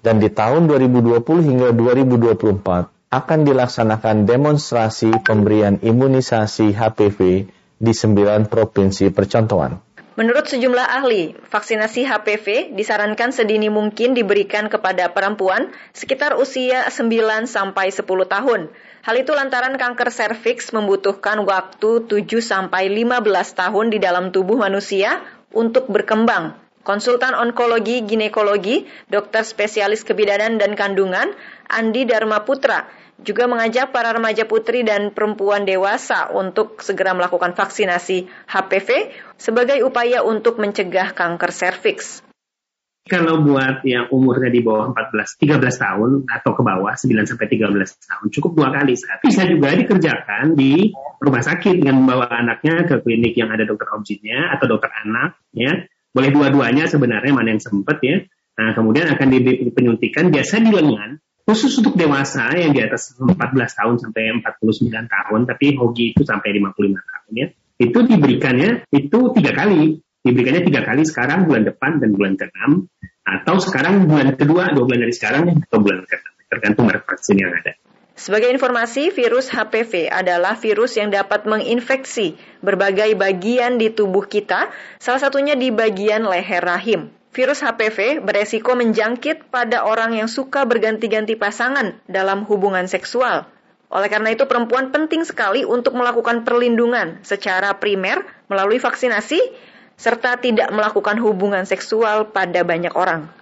[0.00, 7.18] dan di tahun 2020 hingga 2024 akan dilaksanakan demonstrasi pemberian imunisasi HPV
[7.76, 9.86] di sembilan provinsi percontohan.
[10.16, 17.92] Menurut sejumlah ahli, vaksinasi HPV disarankan sedini mungkin diberikan kepada perempuan sekitar usia 9 sampai
[17.92, 18.72] 10 tahun
[19.06, 23.22] Hal itu lantaran kanker serviks membutuhkan waktu 7 sampai 15
[23.54, 25.22] tahun di dalam tubuh manusia
[25.54, 26.58] untuk berkembang.
[26.82, 31.38] Konsultan onkologi ginekologi, dokter spesialis kebidanan dan kandungan,
[31.70, 32.90] Andi Dharma Putra,
[33.22, 40.26] juga mengajak para remaja putri dan perempuan dewasa untuk segera melakukan vaksinasi HPV sebagai upaya
[40.26, 42.25] untuk mencegah kanker serviks.
[43.06, 47.70] Kalau buat yang umurnya di bawah 14, 13 tahun atau ke bawah 9 sampai 13
[48.02, 48.98] tahun cukup dua kali.
[48.98, 50.90] Bisa juga dikerjakan di
[51.22, 55.86] rumah sakit dengan membawa anaknya ke klinik yang ada dokter objeknya atau dokter anak ya.
[56.10, 58.26] Boleh dua-duanya sebenarnya mana yang sempat ya.
[58.58, 64.02] Nah, kemudian akan dipenyuntikan biasa di lengan khusus untuk dewasa yang di atas 14 tahun
[64.02, 67.46] sampai 49 tahun tapi hoki itu sampai 55 tahun ya.
[67.78, 72.90] Itu diberikannya itu tiga kali diberikannya tiga kali sekarang bulan depan dan bulan ke-6
[73.26, 77.54] atau sekarang bulan kedua dua bulan dari sekarang atau bulan ke-6 tergantung merek vaksin yang
[77.54, 77.74] ada.
[78.16, 85.20] Sebagai informasi, virus HPV adalah virus yang dapat menginfeksi berbagai bagian di tubuh kita, salah
[85.20, 87.12] satunya di bagian leher rahim.
[87.36, 93.44] Virus HPV beresiko menjangkit pada orang yang suka berganti-ganti pasangan dalam hubungan seksual.
[93.92, 99.38] Oleh karena itu, perempuan penting sekali untuk melakukan perlindungan secara primer melalui vaksinasi
[99.96, 103.32] serta tidak melakukan hubungan seksual pada banyak orang.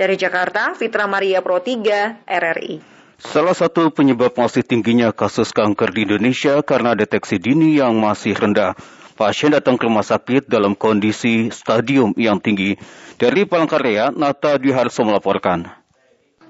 [0.00, 2.98] Dari Jakarta, Fitra Maria Pro 3, RRI.
[3.18, 8.78] Salah satu penyebab masih tingginya kasus kanker di Indonesia karena deteksi dini yang masih rendah.
[9.18, 12.78] Pasien datang ke rumah sakit dalam kondisi stadium yang tinggi.
[13.18, 15.66] Dari Palangkaraya, Nata Diharso melaporkan.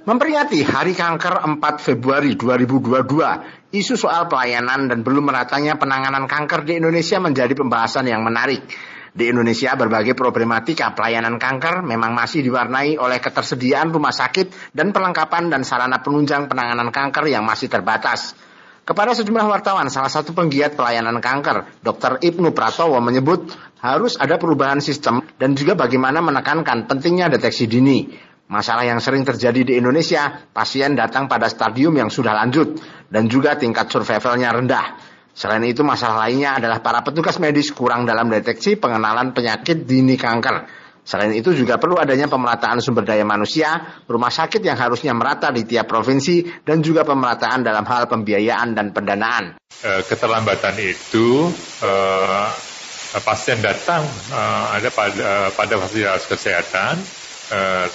[0.04, 6.76] Memperingati Hari Kanker 4 Februari 2022, isu soal pelayanan dan belum meratanya penanganan kanker di
[6.76, 8.68] Indonesia menjadi pembahasan yang menarik.
[9.18, 15.50] Di Indonesia, berbagai problematika pelayanan kanker memang masih diwarnai oleh ketersediaan rumah sakit dan perlengkapan
[15.50, 18.38] dan sarana penunjang penanganan kanker yang masih terbatas.
[18.86, 22.22] Kepada sejumlah wartawan, salah satu penggiat pelayanan kanker, Dr.
[22.22, 23.50] Ibnu Pratowo menyebut
[23.82, 28.14] harus ada perubahan sistem dan juga bagaimana menekankan pentingnya deteksi dini.
[28.46, 32.78] Masalah yang sering terjadi di Indonesia, pasien datang pada stadium yang sudah lanjut
[33.10, 35.07] dan juga tingkat survivalnya rendah.
[35.38, 40.66] Selain itu masalah lainnya adalah para petugas medis kurang dalam deteksi pengenalan penyakit dini kanker.
[41.06, 45.62] Selain itu juga perlu adanya pemerataan sumber daya manusia, rumah sakit yang harusnya merata di
[45.62, 49.62] tiap provinsi, dan juga pemerataan dalam hal pembiayaan dan pendanaan.
[49.86, 51.46] Eh, keterlambatan itu
[51.86, 52.46] eh,
[53.22, 54.02] pasien datang
[54.34, 56.98] eh, ada pada, pada fasilitas kesehatan,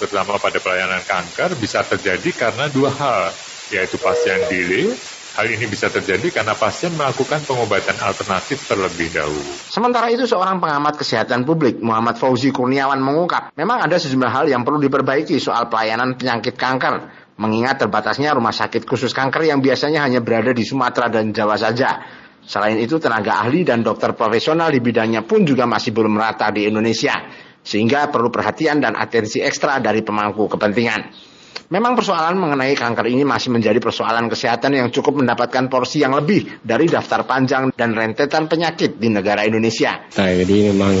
[0.00, 3.30] terutama pada pelayanan kanker, bisa terjadi karena dua hal,
[3.70, 4.90] yaitu pasien delay
[5.34, 9.42] Hal ini bisa terjadi karena pasien melakukan pengobatan alternatif terlebih dahulu.
[9.66, 14.62] Sementara itu seorang pengamat kesehatan publik Muhammad Fauzi Kurniawan mengungkap, memang ada sejumlah hal yang
[14.62, 20.22] perlu diperbaiki soal pelayanan penyakit kanker, mengingat terbatasnya rumah sakit khusus kanker yang biasanya hanya
[20.22, 21.98] berada di Sumatera dan Jawa saja.
[22.46, 26.70] Selain itu tenaga ahli dan dokter profesional di bidangnya pun juga masih belum merata di
[26.70, 27.26] Indonesia,
[27.58, 31.33] sehingga perlu perhatian dan atensi ekstra dari pemangku kepentingan.
[31.72, 36.60] Memang persoalan mengenai kanker ini masih menjadi persoalan kesehatan yang cukup mendapatkan porsi yang lebih
[36.60, 40.04] dari daftar panjang dan rentetan penyakit di negara Indonesia.
[40.14, 41.00] Nah, jadi memang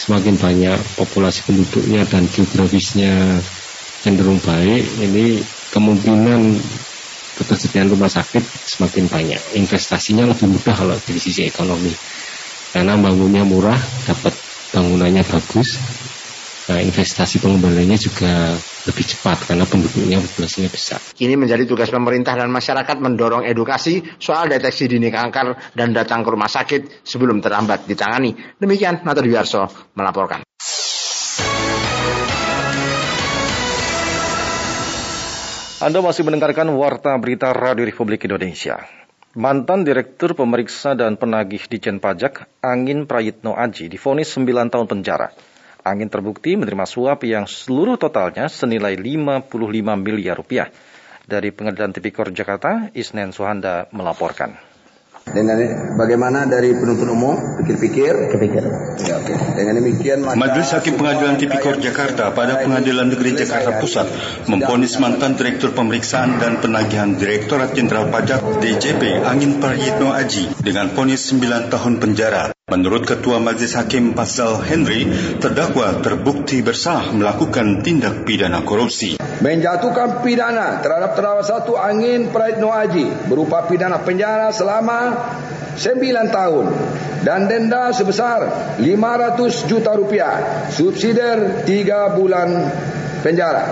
[0.00, 3.40] semakin banyak populasi penduduknya dan geografisnya
[4.00, 6.40] cenderung baik, ini kemungkinan
[7.40, 9.40] ketersediaan rumah sakit semakin banyak.
[9.56, 11.92] Investasinya lebih mudah kalau dari sisi ekonomi.
[12.70, 14.34] Karena bangunnya murah, dapat
[14.70, 15.80] bangunannya bagus,
[16.70, 18.54] Nah, investasi pengembaliannya juga
[18.88, 21.00] lebih cepat karena penduduknya populasinya besar.
[21.12, 26.28] Kini menjadi tugas pemerintah dan masyarakat mendorong edukasi soal deteksi dini kanker dan datang ke
[26.32, 28.32] rumah sakit sebelum terlambat ditangani.
[28.56, 30.44] Demikian Nato Diwarso melaporkan.
[35.80, 38.84] Anda masih mendengarkan Warta Berita Radio Republik Indonesia.
[39.32, 45.32] Mantan Direktur Pemeriksa dan Penagih Dijen Pajak Angin Prayitno Aji difonis 9 tahun penjara.
[45.80, 49.48] Angin terbukti menerima suap yang seluruh totalnya senilai 55
[49.96, 50.68] miliar rupiah.
[51.24, 54.70] Dari Pengadilan Tipikor Jakarta, Isnen Suhanda melaporkan.
[55.30, 55.62] Dengan
[55.94, 58.34] bagaimana dari penuntut umum pikir-pikir?
[58.34, 58.64] Pikir.
[59.06, 59.36] Ya, okay.
[59.54, 64.10] Dengan demikian maka Majelis Hakim Pengadilan Tipikor Jakarta pada Pengadilan Negeri Jakarta Pusat
[64.50, 71.22] memponis mantan Direktur Pemeriksaan dan Penagihan Direktorat Jenderal Pajak DJP Angin Prahyitno Aji dengan ponis
[71.30, 72.50] 9 tahun penjara.
[72.70, 75.02] Menurut Ketua Majelis Hakim Pasal Henry,
[75.42, 79.18] terdakwa terbukti bersalah melakukan tindak pidana korupsi.
[79.42, 85.18] Menjatuhkan pidana terhadap terdakwa satu Angin Prahyitno Aji berupa pidana penjara selama
[85.74, 86.66] 9 tahun
[87.26, 88.46] dan denda sebesar
[88.78, 92.70] 500 juta rupiah subsidiar 3 bulan
[93.26, 93.66] penjara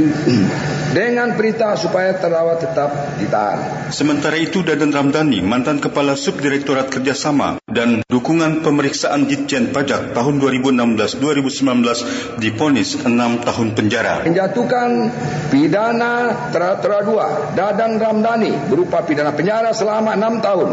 [0.96, 3.92] dengan perintah supaya terdakwa tetap ditahan.
[3.92, 12.42] Sementara itu Dadan Ramdhani, mantan Kepala Subdirektorat Kerjasama dan dukungan pemeriksaan Ditjen Pajak tahun 2016-2019
[12.42, 14.26] diponis 6 tahun penjara.
[14.26, 15.14] Menjatuhkan
[15.54, 20.68] pidana tera-tera dua, Dadang Ramdhani berupa pidana penjara selama 6 tahun,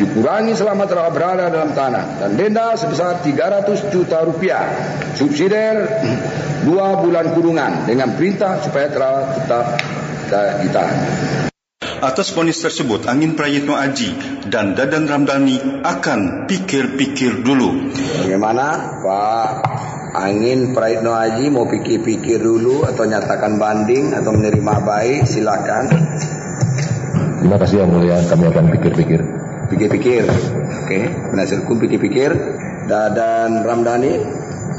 [0.00, 4.64] dikurangi selama telah berada dalam tanah, dan denda sebesar 300 juta rupiah,
[5.16, 5.76] subsidiar
[6.64, 9.64] dua bulan kurungan dengan perintah supaya telah tetap
[10.64, 10.96] ditahan.
[12.00, 14.16] Atas ponis tersebut, Angin Prayitno Aji
[14.48, 17.92] dan Dadan Ramdhani akan pikir-pikir dulu.
[18.24, 19.48] Bagaimana Pak
[20.16, 25.84] Angin Prayitno Aji mau pikir-pikir dulu atau nyatakan banding atau menerima baik silakan.
[27.44, 29.20] Terima kasih Yang Mulia, kami akan pikir-pikir.
[29.68, 30.24] Pikir-pikir.
[30.80, 31.00] Oke,
[31.36, 32.30] penasihat hukum pikir-pikir.
[32.88, 34.12] Dadan Ramdhani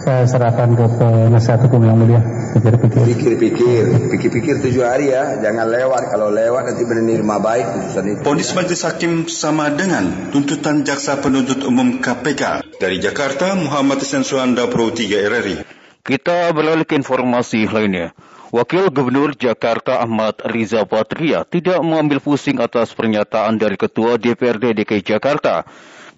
[0.01, 3.01] saya serahkan ke penasihat hukum yang mulia pikir-pikir.
[3.07, 3.83] Pikir-pikir.
[4.11, 5.39] Pikir-pikir tujuh hari ya.
[5.39, 6.03] Jangan lewat.
[6.11, 8.19] Kalau lewat nanti menerima baik putusan itu.
[8.27, 14.67] Ponis majelis hakim sama dengan tuntutan jaksa penuntut umum KPK dari Jakarta Muhammad Hasan Suhanda
[14.67, 18.17] Pro 3 RRI kita beralih ke informasi lainnya.
[18.51, 25.07] Wakil Gubernur Jakarta Ahmad Riza Patria tidak mengambil pusing atas pernyataan dari Ketua DPRD DKI
[25.07, 25.63] Jakarta.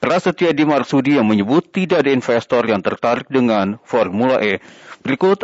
[0.02, 4.60] Prasetya Marsudi yang menyebut tidak ada investor yang tertarik dengan Formula E.
[5.04, 5.43] Berikut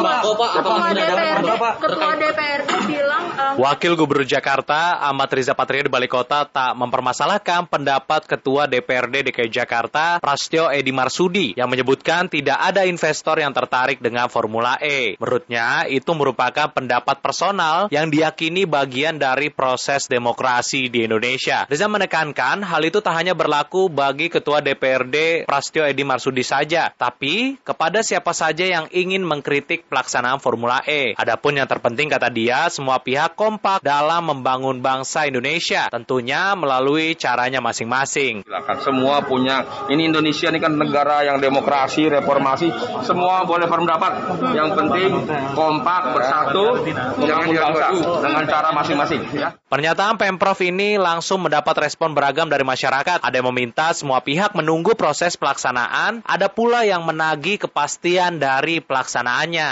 [0.00, 0.58] Alfred Tuter melaporkan.
[0.60, 6.48] Ketua DPRD, Ketua DPRD bilang um, Wakil Gubernur Jakarta Ahmad Riza Patria di Balai Kota
[6.48, 13.36] tak mempermasalahkan pendapat Ketua DPRD DKI Jakarta Prastyo Edi Marsudi yang menyebutkan tidak ada investor
[13.36, 15.20] yang tertarik dengan Formula E.
[15.20, 21.68] Menurutnya itu merupakan pendapat personal yang diyakini bagian dari proses demokrasi di Indonesia.
[21.68, 27.58] Riza menekankan hal itu tak hanya berlaku bagi Ketua DPRD Prastyo Edi Marsudi saja, tapi
[27.60, 31.18] kepada siapa saja yang ingin mengkritik pelaksanaan Formula E.
[31.18, 37.58] Adapun yang terpenting kata dia, semua pihak kompak dalam membangun bangsa Indonesia, tentunya melalui caranya
[37.58, 38.46] masing-masing.
[38.46, 42.70] Silakan semua punya, ini Indonesia ini kan negara yang demokrasi, reformasi,
[43.02, 44.12] semua boleh berpendapat.
[44.54, 45.10] Yang penting
[45.58, 46.86] kompak, bersatu,
[47.18, 47.86] membangun bangsa
[48.22, 49.20] dengan cara masing-masing.
[49.34, 49.58] Ya.
[49.66, 53.22] Pernyataan Pemprov ini langsung mendapat respon beragam dari masyarakat.
[53.22, 59.69] Ada yang meminta semua pihak menunggu proses pelaksanaan, ada pula yang menagih kepastian dari pelaksanaannya.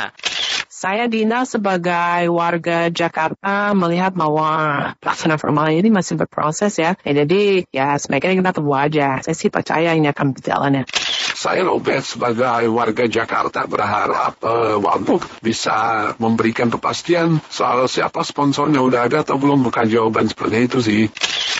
[0.78, 4.50] Saya Dina sebagai warga Jakarta melihat bahwa
[5.02, 6.94] pelaksanaan formal ini masih berproses ya.
[7.02, 9.18] ya jadi ya sebaiknya kita tunggu aja.
[9.18, 10.84] Saya sih percaya ini akan berjalan ya.
[11.38, 19.06] Saya Robert sebagai warga Jakarta berharap uh, Wabuk bisa memberikan kepastian soal siapa sponsornya udah
[19.06, 21.02] ada atau belum bukan jawaban seperti itu sih.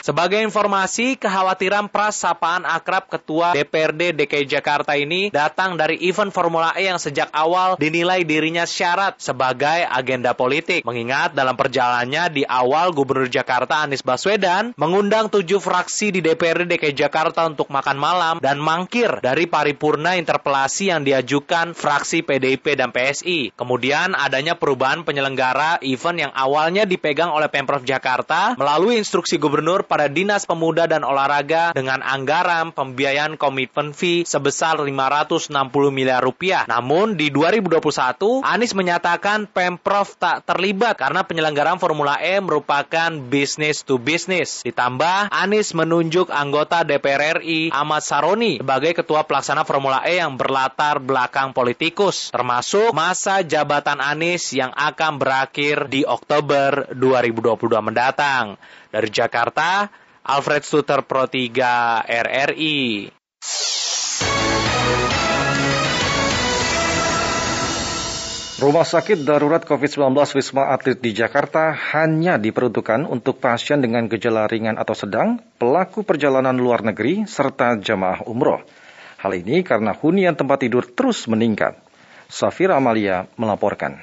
[0.08, 6.72] Sebagai informasi, kekhawatiran pras sapaan akrab Ketua DPRD DKI Jakarta ini datang dari event Formula
[6.80, 10.80] E yang sejak awal dinilai dirinya syarat sebagai agenda politik.
[10.88, 16.96] Mengingat dalam perjalanannya di awal Gubernur Jakarta Anies Baswedan mengundang tujuh fraksi di DPRD DKI
[16.96, 23.52] Jakarta untuk makan malam dan mangkir dari paripurna interpelasi yang diajukan fraksi PDIP dan PSI.
[23.52, 30.06] Kemudian adanya perubahan penyelenggara event yang awalnya dipegang oleh Pemprov Jakarta melalui instruksi gubernur pada
[30.06, 35.50] Dinas Pemuda dan Olahraga dengan anggaran pembiayaan komitmen fee sebesar 560
[35.90, 36.68] miliar rupiah.
[36.68, 43.98] Namun di 2021 Anies menyatakan Pemprov tak terlibat karena penyelenggaraan Formula E merupakan bisnis to
[43.98, 44.62] bisnis.
[44.62, 50.98] Ditambah Anies menunjuk anggota DPR RI Ahmad Saroni sebagai ketua pelaksana Formula E yang berlatar
[50.98, 58.58] belakang politikus, termasuk masa jabatan Anies yang akan berakhir di Oktober 2022 mendatang.
[58.90, 59.88] Dari Jakarta,
[60.26, 63.08] Alfred Suter Pro 3 RRI.
[68.58, 74.74] Rumah sakit darurat COVID-19 Wisma Atlet di Jakarta hanya diperuntukkan untuk pasien dengan gejala ringan
[74.74, 78.58] atau sedang, pelaku perjalanan luar negeri, serta jamaah umroh.
[79.18, 81.74] Hal ini karena hunian tempat tidur terus meningkat.
[82.30, 83.98] Safira Amalia melaporkan.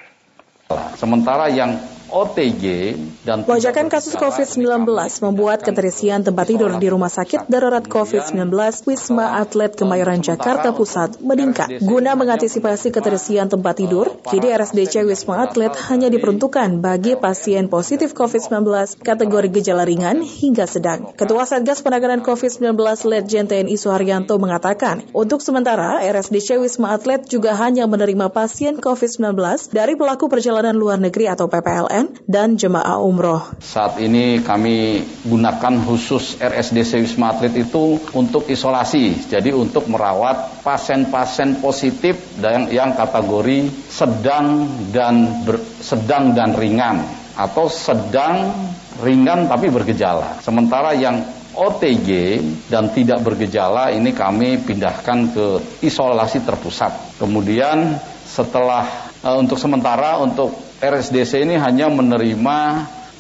[0.99, 1.78] Sementara yang
[2.14, 2.64] OTG
[3.26, 4.86] dan Lonjakan kasus COVID-19
[5.26, 8.53] membuat keterisian tempat tidur di Rumah Sakit Darurat COVID-19
[8.86, 11.82] Wisma Atlet Kemayoran Jakarta Pusat meningkat.
[11.82, 19.01] Guna mengantisipasi keterisian tempat tidur, kini RSDC Wisma Atlet hanya diperuntukkan bagi pasien positif COVID-19
[19.01, 21.18] kategori gejala ringan hingga sedang.
[21.18, 22.78] Ketua Satgas Penanganan COVID-19
[23.10, 29.97] Letjen TNI Suharyanto mengatakan, untuk sementara RSDC Wisma Atlet juga hanya menerima pasien COVID-19 dari
[29.97, 31.95] pelaku perjalanan luar negeri atau PPLN
[32.28, 33.56] dan jemaah umroh.
[33.62, 41.64] Saat ini kami gunakan khusus RSDC Wisma Atlet itu untuk isolasi, jadi untuk merawat pasien-pasien
[41.64, 48.52] positif yang, yang kategori sedang dan ber, sedang dan ringan atau sedang
[49.04, 50.39] ringan tapi bergejala.
[50.39, 51.20] Sementara yang
[51.56, 55.46] OTG dan tidak bergejala ini kami pindahkan ke
[55.88, 57.16] isolasi terpusat.
[57.16, 57.96] Kemudian
[58.28, 62.58] setelah uh, untuk sementara untuk RSDC ini hanya menerima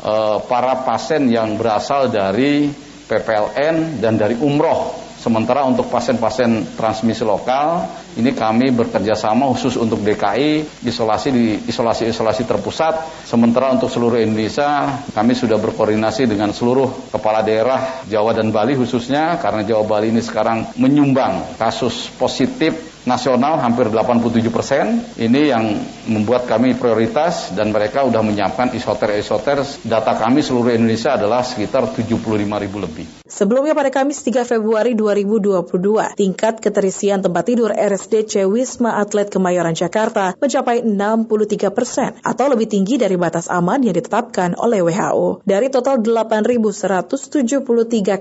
[0.05, 2.69] uh, para pasien yang berasal dari
[3.09, 10.05] PPLN dan dari umroh Sementara untuk pasien-pasien transmisi lokal, ini kami bekerja sama khusus untuk
[10.05, 13.25] DKI, isolasi di isolasi-isolasi terpusat.
[13.25, 19.41] Sementara untuk seluruh Indonesia, kami sudah berkoordinasi dengan seluruh kepala daerah Jawa dan Bali khususnya,
[19.41, 25.01] karena Jawa Bali ini sekarang menyumbang kasus positif nasional hampir 87 persen.
[25.15, 25.65] Ini yang
[26.09, 29.61] membuat kami prioritas dan mereka sudah menyiapkan isoter-isoter.
[29.85, 33.24] Data kami seluruh Indonesia adalah sekitar 75 ribu lebih.
[33.25, 40.37] Sebelumnya pada Kamis 3 Februari 2022, tingkat keterisian tempat tidur RSDC Wisma Atlet Kemayoran Jakarta
[40.37, 45.41] mencapai 63 persen atau lebih tinggi dari batas aman yang ditetapkan oleh WHO.
[45.41, 47.65] Dari total 8.173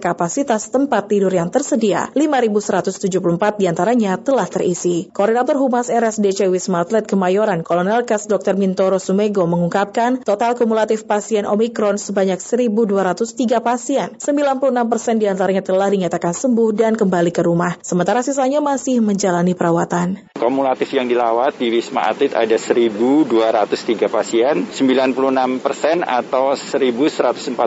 [0.00, 5.12] kapasitas tempat tidur yang tersedia, 5.174 di antaranya telah terisi.
[5.12, 8.56] Koordinator Humas RSDC Wisma Atlet Kemayoran, Kolonel Kas Dr.
[8.56, 14.16] Mintoro Sumego mengungkapkan total kumulatif pasien Omikron sebanyak 1.203 pasien.
[14.16, 17.74] 96 persen di antaranya telah dinyatakan sembuh dan kembali ke rumah.
[17.82, 20.30] Sementara sisanya masih menjalani perawatan.
[20.38, 23.26] Kumulatif yang dilawat di Wisma Atlet ada 1.203
[24.06, 27.58] pasien, 96 persen atau 1.141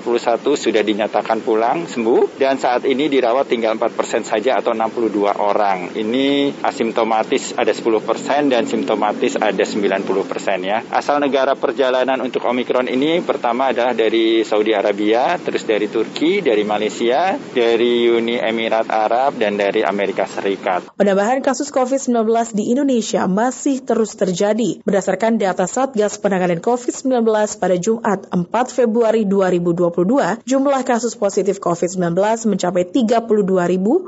[0.56, 5.92] sudah dinyatakan pulang sembuh dan saat ini dirawat tinggal 4 persen saja atau 62 orang.
[6.00, 10.80] Ini asimptomatis ada 10% persen dan simptomatis ada 90% persen ya.
[10.88, 16.62] Asal negara perjalanan untuk Omikron ini pertama adalah dari Saudi Arabia, terus dari Turki, dari
[16.62, 17.17] Malaysia,
[17.54, 20.94] dari Uni Emirat Arab, dan dari Amerika Serikat.
[20.96, 24.82] Penambahan kasus COVID-19 di Indonesia masih terus terjadi.
[24.86, 27.26] Berdasarkan data Satgas Penanganan COVID-19
[27.58, 34.08] pada Jumat 4 Februari 2022, jumlah kasus positif COVID-19 mencapai 32.211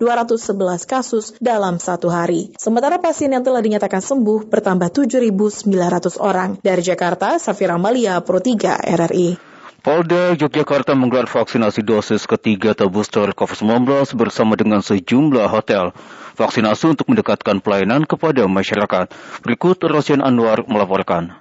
[0.85, 2.53] kasus dalam satu hari.
[2.55, 6.61] Sementara pasien yang telah dinyatakan sembuh bertambah 7.900 orang.
[6.61, 9.58] Dari Jakarta, Safira Malia, Pro 3 RRI.
[9.79, 15.95] Polda Yogyakarta menggelar vaksinasi dosis ketiga atau booster COVID-19 bersama dengan sejumlah hotel.
[16.35, 19.07] Vaksinasi untuk mendekatkan pelayanan kepada masyarakat.
[19.39, 21.31] Berikut Rosian Anwar melaporkan.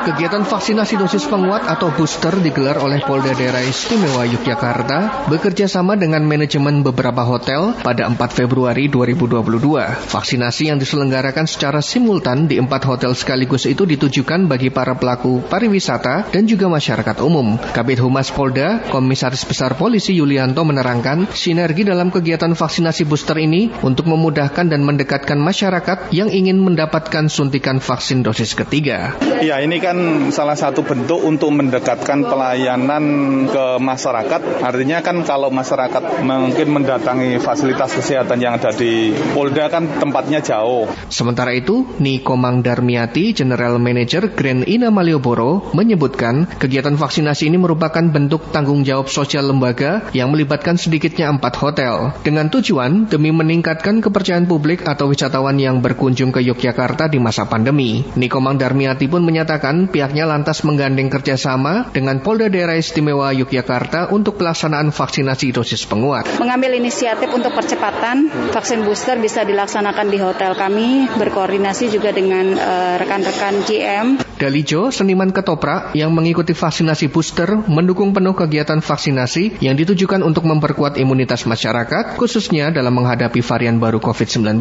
[0.00, 6.24] Kegiatan vaksinasi dosis penguat atau booster digelar oleh Polda Daerah Istimewa Yogyakarta bekerja sama dengan
[6.24, 10.08] manajemen beberapa hotel pada 4 Februari 2022.
[10.08, 16.32] Vaksinasi yang diselenggarakan secara simultan di empat hotel sekaligus itu ditujukan bagi para pelaku pariwisata
[16.32, 17.60] dan juga masyarakat umum.
[17.60, 24.08] Kabit Humas Polda, Komisaris Besar Polisi Yulianto menerangkan sinergi dalam kegiatan vaksinasi booster ini untuk
[24.08, 29.12] memudahkan dan mendekatkan masyarakat yang ingin mendapatkan suntikan vaksin dosis ketiga.
[29.44, 33.04] Ya, ini kan kan salah satu bentuk untuk mendekatkan pelayanan
[33.50, 34.62] ke masyarakat.
[34.62, 40.86] Artinya kan kalau masyarakat mungkin mendatangi fasilitas kesehatan yang ada di Polda kan tempatnya jauh.
[41.10, 48.54] Sementara itu, Niko Mangdarmiati, General Manager Grand Ina Malioboro, menyebutkan kegiatan vaksinasi ini merupakan bentuk
[48.54, 52.14] tanggung jawab sosial lembaga yang melibatkan sedikitnya empat hotel.
[52.22, 58.06] Dengan tujuan demi meningkatkan kepercayaan publik atau wisatawan yang berkunjung ke Yogyakarta di masa pandemi.
[58.14, 64.90] Niko Mangdarmiati pun menyatakan pihaknya lantas menggandeng kerjasama dengan Polda Daerah Istimewa Yogyakarta untuk pelaksanaan
[64.90, 66.26] vaksinasi dosis penguat.
[66.36, 72.94] Mengambil inisiatif untuk percepatan vaksin booster bisa dilaksanakan di hotel kami, berkoordinasi juga dengan eh,
[73.00, 74.06] rekan-rekan uh, GM.
[74.40, 80.96] Dalijo, seniman ketoprak yang mengikuti vaksinasi booster, mendukung penuh kegiatan vaksinasi yang ditujukan untuk memperkuat
[80.96, 84.56] imunitas masyarakat, khususnya dalam menghadapi varian baru COVID-19.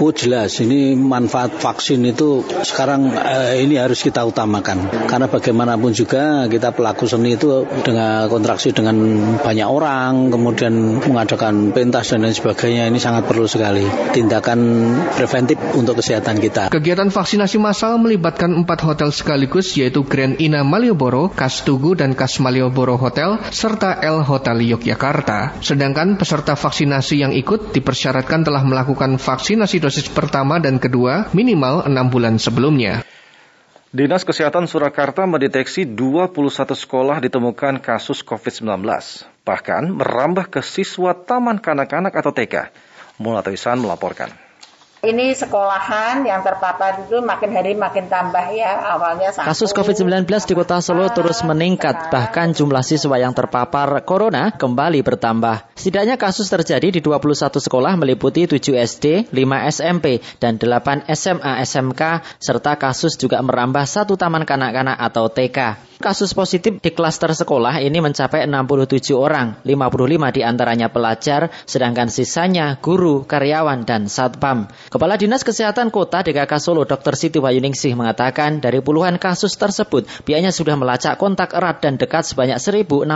[0.00, 5.06] Oh jelas, ini manfaat vaksin itu sekarang eh, ini harus kita utamakan.
[5.06, 8.98] Karena bagaimanapun juga kita pelaku seni itu dengan kontraksi dengan
[9.38, 13.86] banyak orang, kemudian mengadakan pentas dan lain sebagainya, ini sangat perlu sekali.
[14.10, 14.58] Tindakan
[15.14, 16.74] preventif untuk kesehatan kita.
[16.74, 22.42] Kegiatan vaksinasi massal melibatkan empat hotel sekaligus yaitu Grand Ina Malioboro, Kas Tugu dan Kas
[22.42, 25.62] Malioboro Hotel, serta El Hotel Yogyakarta.
[25.62, 32.10] Sedangkan peserta vaksinasi yang ikut dipersyaratkan telah melakukan vaksinasi dosis pertama dan kedua minimal enam
[32.10, 33.13] bulan sebelumnya.
[33.94, 38.82] Dinas Kesehatan Surakarta mendeteksi 21 sekolah ditemukan kasus COVID-19.
[39.46, 42.74] Bahkan merambah ke siswa Taman Kanak-Kanak atau TK.
[43.22, 44.43] Mulatoisan melaporkan.
[45.04, 48.72] Ini sekolahan yang terpapar itu makin hari makin tambah ya.
[48.96, 49.52] Awalnya satu.
[49.52, 55.76] Kasus COVID-19 di kota Solo terus meningkat, bahkan jumlah siswa yang terpapar corona kembali bertambah.
[55.76, 62.02] Setidaknya kasus terjadi di 21 sekolah meliputi 7 SD, 5 SMP, dan 8 SMA SMK,
[62.40, 65.92] serta kasus juga merambah satu taman kanak-kanak atau TK.
[66.00, 72.76] Kasus positif di klaster sekolah ini mencapai 67 orang, 55 di antaranya pelajar, sedangkan sisanya
[72.82, 74.66] guru, karyawan, dan satpam.
[74.94, 77.18] Kepala Dinas Kesehatan Kota DKK Solo Dr.
[77.18, 82.62] Siti Wayuningsih mengatakan dari puluhan kasus tersebut, pihaknya sudah melacak kontak erat dan dekat sebanyak
[82.62, 83.10] 1.637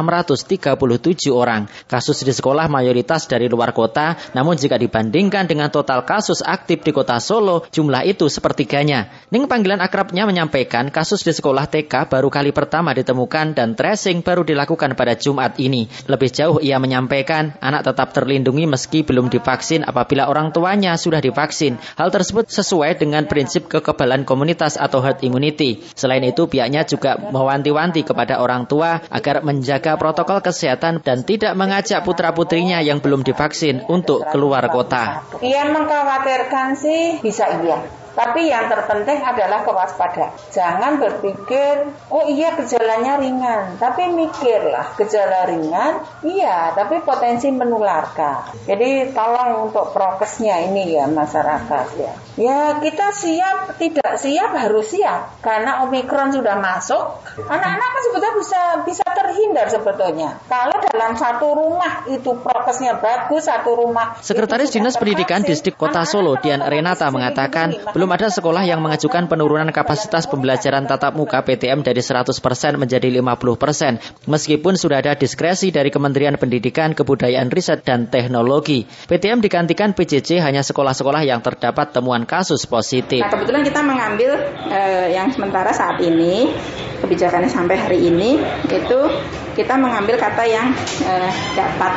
[1.31, 1.71] orang.
[1.87, 6.91] Kasus di sekolah mayoritas dari luar kota, namun jika dibandingkan dengan total kasus aktif di
[6.91, 9.31] kota Solo, jumlah itu sepertiganya.
[9.31, 14.43] Ning panggilan akrabnya menyampaikan kasus di sekolah TK baru kali pertama ditemukan dan tracing baru
[14.43, 15.87] dilakukan pada Jumat ini.
[16.11, 21.68] Lebih jauh ia menyampaikan anak tetap terlindungi meski belum divaksin apabila orang tuanya sudah divaksin.
[21.77, 25.85] Hal tersebut sesuai dengan prinsip kekebalan komunitas atau herd immunity.
[25.93, 32.01] Selain itu pihaknya juga mewanti-wanti kepada orang tua agar menjaga protokol kesehatan dan tidak mengajak
[32.07, 35.27] putra-putrinya yang belum divaksin untuk keluar kota.
[35.45, 38.08] Ia mengkhawatirkan sih bisa iya.
[38.19, 40.35] Tapi yang terpenting adalah kewaspadaan.
[40.51, 43.79] Jangan berpikir, oh iya gejalanya ringan.
[43.79, 48.67] Tapi mikirlah, gejala ringan, iya, tapi potensi menularkan.
[48.67, 52.13] Jadi tolong untuk prokesnya ini ya masyarakat ya.
[52.35, 55.39] Ya kita siap, tidak siap harus siap.
[55.39, 60.43] Karena Omikron sudah masuk, anak-anak kan sebetulnya bisa bisa terhindar sebetulnya.
[60.51, 64.19] Kalau dalam satu rumah itu prokesnya bagus, satu rumah.
[64.19, 69.29] Sekretaris Dinas Pendidikan Distrik Kota Solo, Dian Renata mengatakan, belum belum ada sekolah yang mengajukan
[69.29, 72.41] penurunan kapasitas pembelajaran tatap muka PTM dari 100%
[72.81, 78.89] menjadi 50%, meskipun sudah ada diskresi dari Kementerian Pendidikan, Kebudayaan, Riset, dan Teknologi.
[78.89, 83.21] PTM digantikan PJJ hanya sekolah-sekolah yang terdapat temuan kasus positif.
[83.21, 84.41] Nah, kebetulan kita mengambil
[84.73, 86.49] eh, yang sementara saat ini,
[87.09, 88.37] kebijakannya sampai hari ini,
[88.69, 89.01] itu
[89.57, 90.69] kita mengambil kata yang
[91.09, 91.97] eh, dapat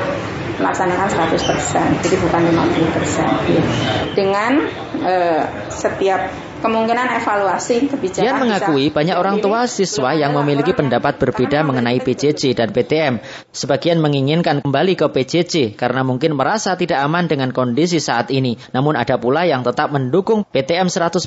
[0.56, 4.16] melaksanakan 100%, jadi bukan 50%.
[4.16, 4.64] Dengan
[5.04, 6.32] eh, setiap
[6.62, 8.24] kemungkinan evaluasi kebijakan.
[8.24, 13.20] Dian mengakui banyak orang tua siswa yang memiliki pendapat berbeda mengenai PJJ dan PTM.
[13.52, 18.56] Sebagian menginginkan kembali ke PJJ karena mungkin merasa tidak aman dengan kondisi saat ini.
[18.72, 21.18] Namun ada pula yang tetap mendukung PTM 100%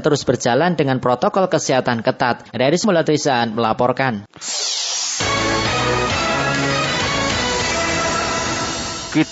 [0.00, 2.48] terus berjalan dengan protokol kesehatan ketat.
[2.54, 4.24] Dari Semulatuisan melaporkan.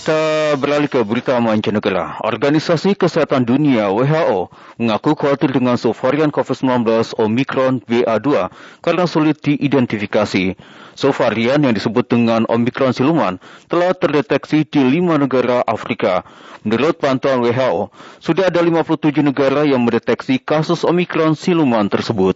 [0.03, 2.19] Kita beralih ke berita mancanegara.
[2.27, 8.51] Organisasi Kesehatan Dunia WHO mengaku khawatir dengan subvarian COVID-19 Omicron BA2
[8.83, 10.59] karena sulit diidentifikasi.
[10.99, 13.39] Subvarian yang disebut dengan Omicron siluman
[13.71, 16.27] telah terdeteksi di lima negara Afrika.
[16.67, 17.87] Menurut pantauan WHO,
[18.19, 22.35] sudah ada 57 negara yang mendeteksi kasus Omicron siluman tersebut.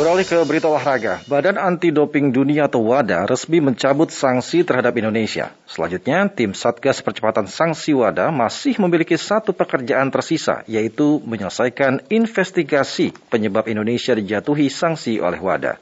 [0.00, 5.52] Beralih ke berita olahraga, Badan Anti Doping Dunia atau WADA resmi mencabut sanksi terhadap Indonesia.
[5.68, 13.68] Selanjutnya, tim Satgas Percepatan Sanksi WADA masih memiliki satu pekerjaan tersisa, yaitu menyelesaikan investigasi penyebab
[13.68, 15.76] Indonesia dijatuhi sanksi oleh WADA.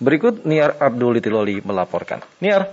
[0.00, 2.24] Berikut Niar Abdul Itiloli melaporkan.
[2.40, 2.72] Niar.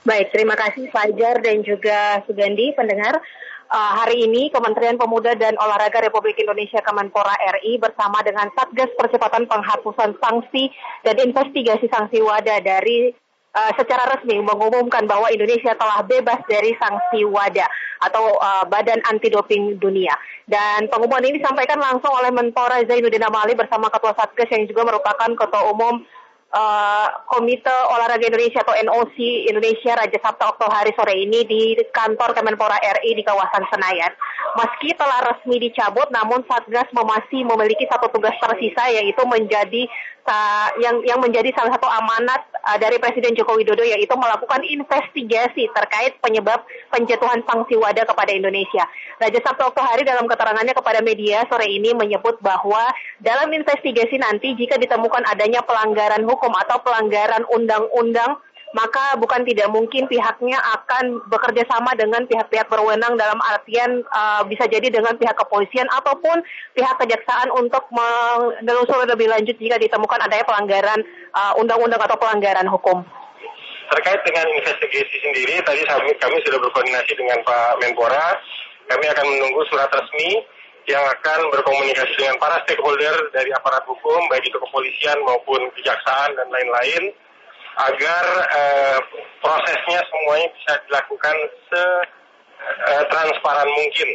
[0.00, 3.20] Baik, terima kasih Fajar dan juga Sugandi pendengar
[3.70, 9.48] uh, hari ini Kementerian Pemuda dan Olahraga Republik Indonesia Kemenpora RI bersama dengan Satgas Percepatan
[9.48, 10.68] Penghapusan Sanksi
[11.06, 13.12] dan Investigasi Sanksi WADA dari
[13.54, 17.66] uh, secara resmi mengumumkan bahwa Indonesia telah bebas dari sanksi WADA
[18.02, 20.12] atau uh, Badan Anti Doping Dunia.
[20.44, 25.30] Dan pengumuman ini disampaikan langsung oleh Menpora Zainuddin Amali bersama Ketua Satgas yang juga merupakan
[25.32, 26.04] Ketua Umum
[26.54, 29.16] uh, Komite Olahraga Indonesia atau NOC
[29.50, 34.14] Indonesia Raja Sabta Oktohari sore ini di kantor Kemenpora RI di kawasan Senayan.
[34.54, 39.90] Meski telah resmi dicabut, namun Satgas masih memiliki satu tugas tersisa yaitu menjadi
[40.80, 46.16] yang yang menjadi salah satu amanat uh, dari Presiden Joko Widodo yaitu melakukan investigasi terkait
[46.24, 48.88] penyebab penjatuhan sanksi WADA kepada Indonesia.
[49.20, 52.88] Raja Sabto Oktohari dalam keterangannya kepada media sore ini menyebut bahwa
[53.20, 58.40] dalam investigasi nanti jika ditemukan adanya pelanggaran hukum atau pelanggaran undang-undang
[58.74, 64.66] maka bukan tidak mungkin pihaknya akan bekerja sama dengan pihak-pihak berwenang dalam artian uh, bisa
[64.66, 66.42] jadi dengan pihak kepolisian ataupun
[66.74, 71.00] pihak kejaksaan untuk menelusuri lebih lanjut jika ditemukan adanya pelanggaran
[71.30, 73.06] uh, undang-undang uh, atau pelanggaran hukum.
[73.94, 75.86] Terkait dengan investigasi sendiri, tadi
[76.18, 78.34] kami sudah berkoordinasi dengan Pak Menpora.
[78.90, 80.40] Kami akan menunggu surat resmi
[80.90, 86.48] yang akan berkomunikasi dengan para stakeholder dari aparat hukum, baik itu kepolisian maupun kejaksaan dan
[86.52, 87.12] lain-lain
[87.74, 88.98] agar uh,
[89.42, 91.36] prosesnya semuanya bisa dilakukan
[91.70, 91.82] se
[92.62, 94.08] uh, transparan mungkin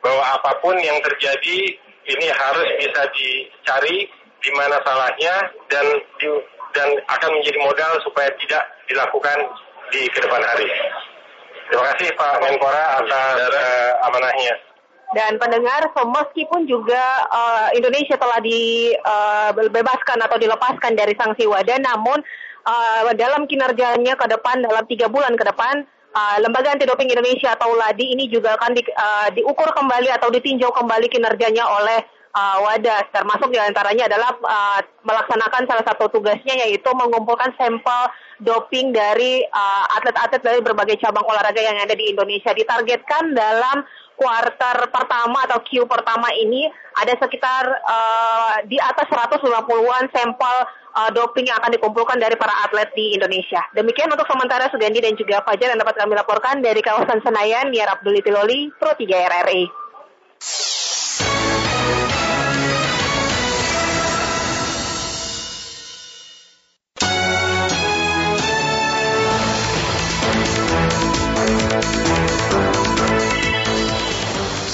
[0.00, 1.58] bahwa apa pun yang terjadi
[2.04, 4.08] ini harus bisa dicari
[4.44, 5.34] di mana salahnya
[5.72, 5.86] dan
[6.20, 6.28] di,
[6.76, 9.38] dan akan menjadi modal supaya tidak dilakukan
[9.88, 10.68] di ke depan hari.
[11.64, 14.73] Terima kasih Pak Menpora atas uh, amanahnya.
[15.14, 22.18] Dan pendengar, meskipun juga uh, Indonesia telah dibebaskan uh, atau dilepaskan dari sanksi wadah, namun
[22.66, 27.54] uh, dalam kinerjanya ke depan, dalam tiga bulan ke depan, uh, Lembaga Anti Doping Indonesia
[27.54, 32.02] atau LADI ini juga akan di, uh, diukur kembali atau ditinjau kembali kinerjanya oleh
[32.34, 38.10] uh, wadah termasuk di antaranya adalah uh, melaksanakan salah satu tugasnya yaitu mengumpulkan sampel
[38.42, 39.46] doping dari
[39.94, 45.58] atlet-atlet uh, dari berbagai cabang olahraga yang ada di Indonesia ditargetkan dalam kuarter pertama atau
[45.62, 50.56] Q pertama ini ada sekitar uh, di atas 150-an sampel
[50.94, 53.62] uh, doping yang akan dikumpulkan dari para atlet di Indonesia.
[53.74, 57.90] Demikian untuk sementara Sugandi dan juga Fajar yang dapat kami laporkan dari kawasan Senayan, Niar
[57.98, 59.62] Abdul Itiloli, Pro 3 RRI.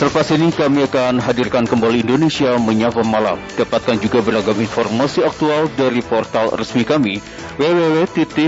[0.00, 3.36] Selepas ini kami akan hadirkan kembali Indonesia Menyapa Malam.
[3.60, 7.20] Dapatkan juga beragam informasi aktual dari portal resmi kami
[7.60, 8.40] www.rri.co.id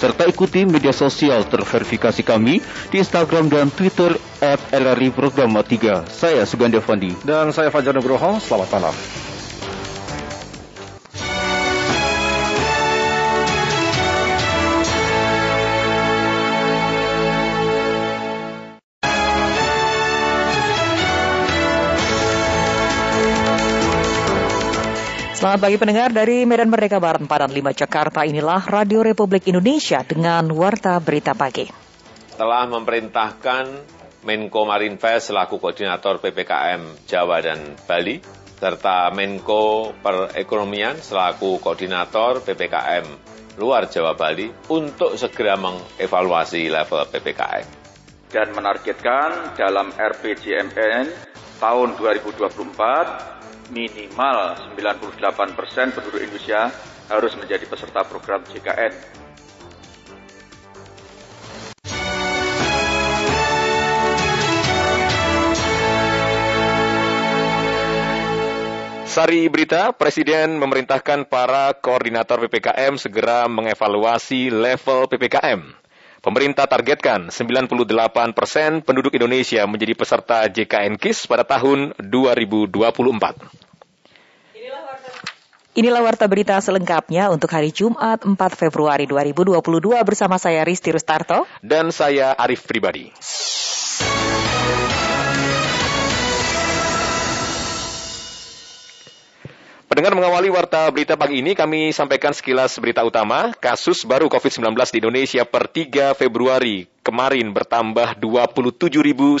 [0.00, 6.08] serta ikuti media sosial terverifikasi kami di Instagram dan Twitter at LRI Programa 3.
[6.08, 7.12] Saya Suganda Fandi.
[7.20, 8.40] Dan saya Fajar Nugroho.
[8.40, 8.96] Selamat malam.
[25.46, 28.26] Selamat pagi pendengar dari Medan Merdeka Barat 45 Jakarta.
[28.26, 31.70] Inilah Radio Republik Indonesia dengan Warta Berita Pagi.
[32.34, 33.64] Telah memerintahkan
[34.26, 38.18] Menko Marinvest selaku koordinator PPKM Jawa dan Bali,
[38.58, 43.06] serta Menko Perekonomian selaku koordinator PPKM
[43.62, 47.66] luar Jawa Bali untuk segera mengevaluasi level PPKM.
[48.34, 51.06] Dan menargetkan dalam RPJMN
[51.62, 53.35] tahun 2024
[53.70, 56.70] minimal 98 persen penduduk Indonesia
[57.06, 59.24] harus menjadi peserta program JKN.
[69.16, 75.85] Sari berita, Presiden memerintahkan para koordinator PPKM segera mengevaluasi level PPKM.
[76.26, 82.66] Pemerintah targetkan 98 persen penduduk Indonesia menjadi peserta JKN KIS pada tahun 2024.
[85.78, 89.54] Inilah warta berita selengkapnya untuk hari Jumat 4 Februari 2022
[90.02, 91.46] bersama saya Risti Rustarto.
[91.62, 93.14] Dan saya Arif Pribadi.
[99.96, 103.56] Pendengar mengawali warta berita pagi ini, kami sampaikan sekilas berita utama.
[103.56, 109.40] Kasus baru COVID-19 di Indonesia per 3 Februari kemarin bertambah 27.197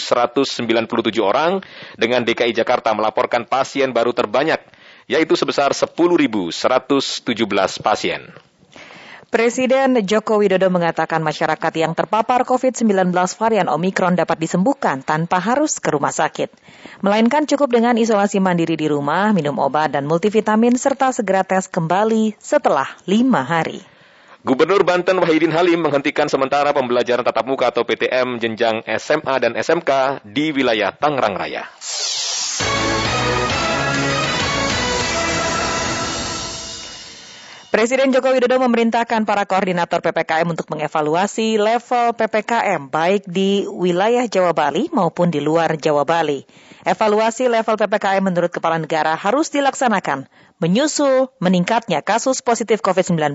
[1.20, 1.60] orang,
[2.00, 4.64] dengan DKI Jakarta melaporkan pasien baru terbanyak,
[5.04, 6.56] yaitu sebesar 10.117
[7.84, 8.24] pasien.
[9.26, 15.90] Presiden Joko Widodo mengatakan masyarakat yang terpapar COVID-19 varian Omikron dapat disembuhkan tanpa harus ke
[15.90, 16.54] rumah sakit.
[17.02, 22.38] Melainkan cukup dengan isolasi mandiri di rumah, minum obat dan multivitamin, serta segera tes kembali
[22.38, 23.82] setelah lima hari.
[24.46, 30.22] Gubernur Banten Wahidin Halim menghentikan sementara pembelajaran tatap muka atau PTM jenjang SMA dan SMK
[30.22, 31.66] di wilayah Tangerang Raya.
[37.66, 44.54] Presiden Joko Widodo memerintahkan para koordinator PPKM untuk mengevaluasi level PPKM baik di wilayah Jawa
[44.54, 46.46] Bali maupun di luar Jawa Bali.
[46.86, 50.30] Evaluasi level PPKM menurut Kepala Negara harus dilaksanakan
[50.62, 53.34] menyusul meningkatnya kasus positif COVID-19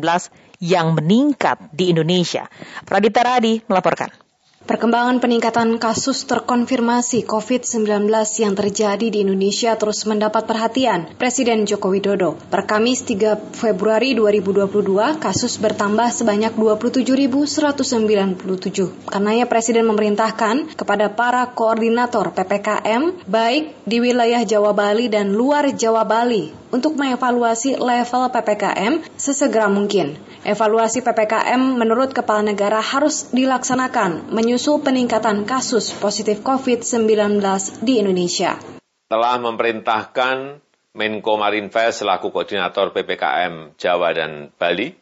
[0.63, 2.47] yang meningkat di Indonesia.
[2.88, 4.30] Pradita Radi melaporkan.
[4.72, 8.07] Perkembangan peningkatan kasus terkonfirmasi COVID-19
[8.39, 12.39] yang terjadi di Indonesia terus mendapat perhatian Presiden Joko Widodo.
[12.47, 19.11] Per Kamis 3 Februari 2022, kasus bertambah sebanyak 27.197.
[19.11, 26.07] Karenanya Presiden memerintahkan kepada para koordinator PPKM baik di wilayah Jawa Bali dan luar Jawa
[26.07, 30.15] Bali untuk mengevaluasi level PPKM sesegera mungkin.
[30.47, 37.41] Evaluasi PPKM menurut Kepala Negara harus dilaksanakan menyusul peningkatan kasus positif COVID-19
[37.82, 38.62] di Indonesia.
[39.09, 40.62] Telah memerintahkan
[40.93, 44.93] Menko Marinvest selaku koordinator PPKM Jawa dan Bali,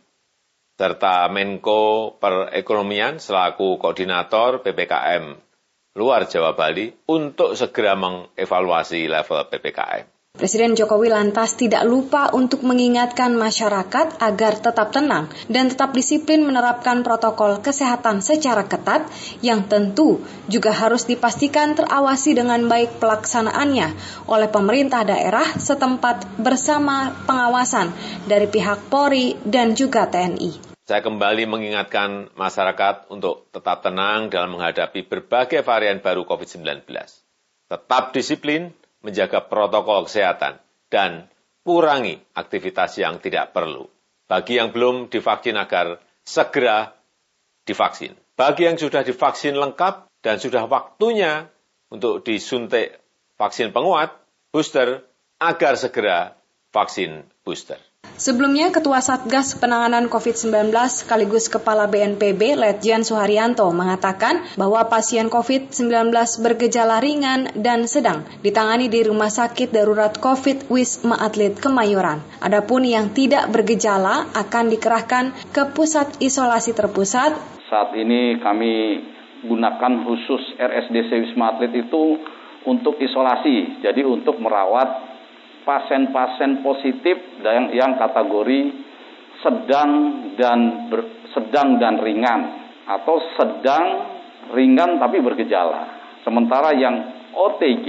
[0.80, 5.36] serta Menko Perekonomian selaku koordinator PPKM
[6.00, 10.19] luar Jawa Bali untuk segera mengevaluasi level PPKM.
[10.40, 17.04] Presiden Jokowi lantas tidak lupa untuk mengingatkan masyarakat agar tetap tenang dan tetap disiplin menerapkan
[17.04, 19.04] protokol kesehatan secara ketat
[19.44, 23.92] yang tentu juga harus dipastikan terawasi dengan baik pelaksanaannya
[24.32, 27.92] oleh pemerintah daerah setempat bersama pengawasan
[28.24, 30.72] dari pihak Polri dan juga TNI.
[30.88, 36.88] Saya kembali mengingatkan masyarakat untuk tetap tenang dalam menghadapi berbagai varian baru COVID-19.
[37.70, 38.74] Tetap disiplin,
[39.04, 40.60] menjaga protokol kesehatan,
[40.92, 41.32] dan
[41.64, 43.88] kurangi aktivitas yang tidak perlu.
[44.30, 46.94] Bagi yang belum divaksin agar segera
[47.66, 48.14] divaksin.
[48.38, 51.50] Bagi yang sudah divaksin lengkap dan sudah waktunya
[51.90, 53.02] untuk disuntik
[53.36, 54.14] vaksin penguat,
[54.54, 55.04] booster,
[55.42, 56.38] agar segera
[56.70, 57.82] vaksin booster.
[58.20, 66.12] Sebelumnya, Ketua Satgas Penanganan COVID-19 sekaligus Kepala BNPB Letjen Suharyanto mengatakan bahwa pasien COVID-19
[66.44, 72.20] bergejala ringan dan sedang ditangani di Rumah Sakit Darurat COVID Wisma Atlet Kemayoran.
[72.44, 77.40] Adapun yang tidak bergejala akan dikerahkan ke pusat isolasi terpusat.
[77.72, 79.00] Saat ini kami
[79.48, 82.20] gunakan khusus RSDC Wisma Atlet itu
[82.68, 85.09] untuk isolasi, jadi untuk merawat
[85.70, 88.90] pasien-pasien positif yang, yang kategori
[89.46, 89.92] sedang
[90.34, 92.42] dan ber, sedang dan ringan
[92.90, 93.86] atau sedang
[94.58, 96.02] ringan tapi bergejala.
[96.26, 96.96] Sementara yang
[97.38, 97.88] OTG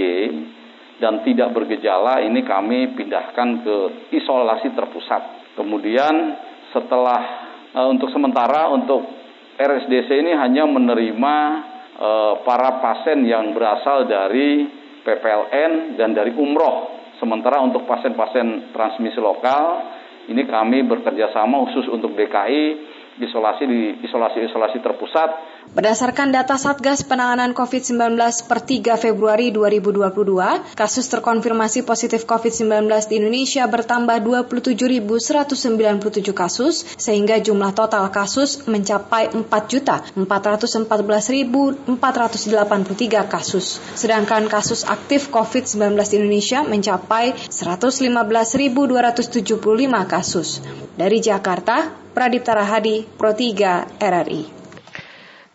[1.01, 3.77] dan tidak bergejala ini kami pindahkan ke
[4.13, 5.57] isolasi terpusat.
[5.57, 6.37] Kemudian
[6.77, 7.21] setelah
[7.73, 9.09] e, untuk sementara untuk
[9.57, 11.35] RSDC ini hanya menerima
[11.97, 12.11] e,
[12.45, 14.69] para pasien yang berasal dari
[15.01, 19.65] PPLN dan dari umroh Sementara untuk pasien-pasien transmisi lokal,
[20.33, 22.65] ini kami bekerja sama khusus untuk DKI
[23.19, 25.59] isolasi di isolasi-isolasi terpusat.
[25.71, 28.19] Berdasarkan data Satgas Penanganan COVID-19
[28.51, 37.71] per 3 Februari 2022, kasus terkonfirmasi positif COVID-19 di Indonesia bertambah 27.197 kasus, sehingga jumlah
[37.71, 40.19] total kasus mencapai 4.414.483
[43.31, 43.79] kasus.
[43.95, 48.11] Sedangkan kasus aktif COVID-19 di Indonesia mencapai 115.275
[50.11, 50.59] kasus.
[50.99, 54.43] Dari Jakarta, Pradipta Rahadi, Pro 3 RRI.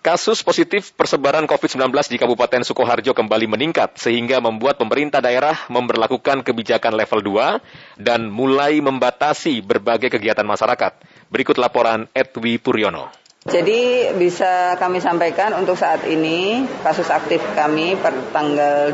[0.05, 6.93] Kasus positif persebaran COVID-19 di Kabupaten Sukoharjo kembali meningkat sehingga membuat pemerintah daerah memperlakukan kebijakan
[6.93, 11.01] level 2 dan mulai membatasi berbagai kegiatan masyarakat.
[11.33, 13.24] Berikut laporan Edwi Puryono.
[13.45, 18.89] Jadi bisa kami sampaikan untuk saat ini kasus aktif kami per tanggal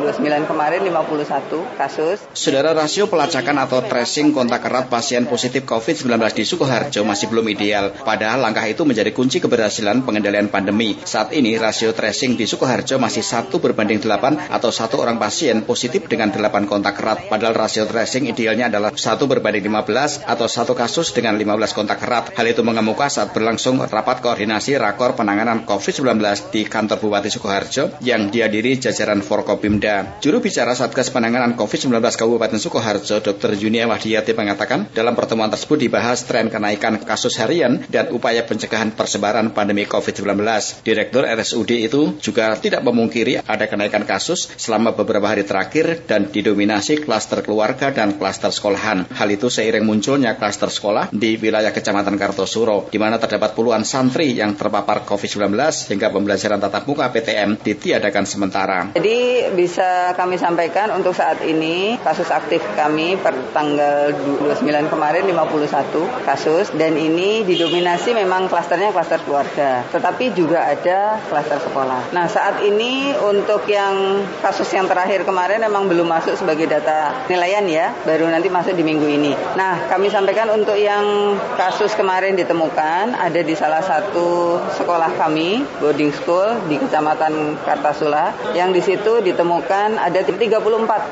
[0.00, 2.16] 29 eh, kemarin 51 kasus.
[2.32, 7.92] Saudara rasio pelacakan atau tracing kontak erat pasien positif COVID-19 di Sukoharjo masih belum ideal.
[7.92, 10.96] Padahal langkah itu menjadi kunci keberhasilan pengendalian pandemi.
[11.04, 16.08] Saat ini rasio tracing di Sukoharjo masih satu berbanding 8 atau satu orang pasien positif
[16.08, 17.28] dengan 8 kontak erat.
[17.28, 22.32] Padahal rasio tracing idealnya adalah satu berbanding 15 atau satu kasus dengan 15 kontak erat.
[22.32, 27.98] Hal itu mengemuka saat berlangsung berlangsung rapat koordinasi rakor penanganan COVID-19 di kantor Bupati Sukoharjo
[28.06, 30.22] yang dihadiri jajaran Forkopimda.
[30.22, 33.58] Juru bicara Satgas Penanganan COVID-19 Kabupaten Sukoharjo, Dr.
[33.58, 39.50] Junia Wahdiyati mengatakan dalam pertemuan tersebut dibahas tren kenaikan kasus harian dan upaya pencegahan persebaran
[39.50, 40.38] pandemi COVID-19.
[40.86, 47.02] Direktur RSUD itu juga tidak memungkiri ada kenaikan kasus selama beberapa hari terakhir dan didominasi
[47.02, 49.10] klaster keluarga dan klaster sekolahan.
[49.10, 53.84] Hal itu seiring munculnya klaster sekolah di wilayah Kecamatan Kartosuro, di mana terdapat terdapat puluhan
[53.88, 58.78] santri yang terpapar COVID-19 sehingga pembelajaran tatap muka PTM ditiadakan sementara.
[58.92, 64.12] Jadi bisa kami sampaikan untuk saat ini kasus aktif kami per tanggal
[64.44, 69.88] 29 kemarin 51 kasus dan ini didominasi memang klasternya klaster keluarga.
[69.88, 72.12] Tetapi juga ada klaster sekolah.
[72.12, 77.64] Nah saat ini untuk yang kasus yang terakhir kemarin memang belum masuk sebagai data nilaian
[77.64, 79.32] ya, baru nanti masuk di minggu ini.
[79.56, 85.62] Nah kami sampaikan untuk yang kasus kemarin ditemukan ada ada di salah satu sekolah kami,
[85.78, 90.58] boarding school di Kecamatan Kartasula, yang di situ ditemukan ada 34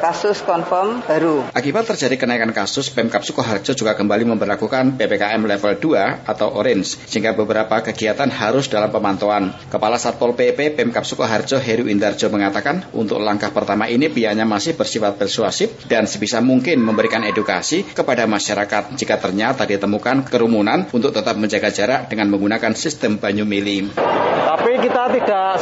[0.02, 1.46] kasus confirm baru.
[1.54, 7.30] Akibat terjadi kenaikan kasus, Pemkap Sukoharjo juga kembali memperlakukan PPKM level 2 atau orange, sehingga
[7.30, 9.54] beberapa kegiatan harus dalam pemantauan.
[9.70, 15.14] Kepala Satpol PP Pemkap Sukoharjo Heru Indarjo mengatakan, untuk langkah pertama ini pihaknya masih bersifat
[15.14, 21.70] persuasif dan sebisa mungkin memberikan edukasi kepada masyarakat jika ternyata ditemukan kerumunan untuk tetap menjaga
[21.70, 23.92] jarak dengan menggunakan sistem banyu mili.
[23.92, 25.60] Tapi kita tidak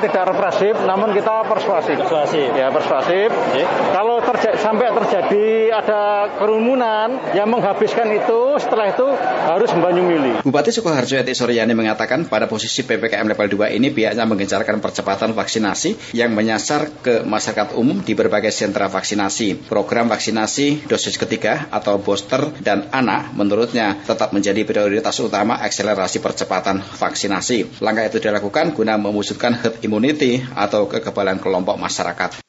[0.00, 1.96] tidak represif, namun kita persuasif.
[2.00, 2.48] Persuasif.
[2.54, 3.28] Ya, persuasif.
[3.30, 3.64] Okay.
[3.66, 6.02] Kalau terja sampai terjadi ada
[6.38, 9.06] kerumunan yang menghabiskan itu, setelah itu
[9.46, 10.42] harus membanyumili.
[10.42, 16.16] Bupati Sukoharjo Eti Suryani mengatakan pada posisi PPKM level 2 ini pihaknya mengencarkan percepatan vaksinasi
[16.16, 19.68] yang menyasar ke masyarakat umum di berbagai sentra vaksinasi.
[19.68, 26.82] Program vaksinasi dosis ketiga atau booster dan anak menurutnya tetap menjadi prioritas utama akselerasi percepatan
[26.82, 27.82] vaksinasi.
[27.82, 32.42] Langkah itu dilakukan guna mewujudkan herd immunity atau kekebalan kelompok masyarakat.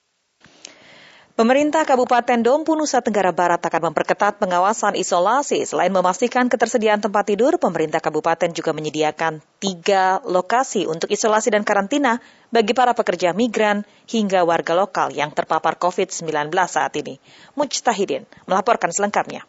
[1.38, 5.70] Pemerintah Kabupaten Dompu Nusa Tenggara Barat akan memperketat pengawasan isolasi.
[5.70, 12.18] Selain memastikan ketersediaan tempat tidur, pemerintah kabupaten juga menyediakan tiga lokasi untuk isolasi dan karantina
[12.50, 17.22] bagi para pekerja migran hingga warga lokal yang terpapar COVID-19 saat ini.
[17.54, 19.46] Mujtahidin melaporkan selengkapnya.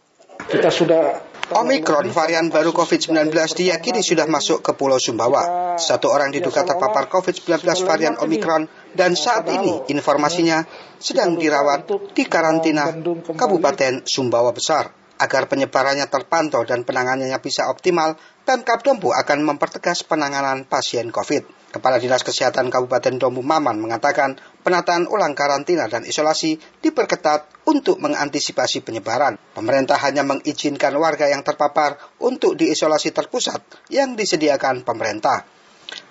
[0.46, 5.74] Kita sudah Omikron varian baru COVID-19 diyakini sudah masuk ke Pulau Sumbawa.
[5.80, 10.68] Satu orang diduga terpapar COVID-19 varian Omikron dan saat ini informasinya
[11.00, 12.92] sedang dirawat di karantina
[13.32, 14.92] Kabupaten Sumbawa Besar.
[15.18, 18.14] Agar penyebarannya terpantau dan penanganannya bisa optimal,
[18.46, 21.74] Pemkap Dompu akan mempertegas penanganan pasien COVID.
[21.74, 28.84] Kepala Dinas Kesehatan Kabupaten Dompu Maman mengatakan penataan ulang karantina dan isolasi diperketat untuk mengantisipasi
[28.84, 29.40] penyebaran.
[29.56, 35.48] Pemerintah hanya mengizinkan warga yang terpapar untuk diisolasi terpusat yang disediakan pemerintah.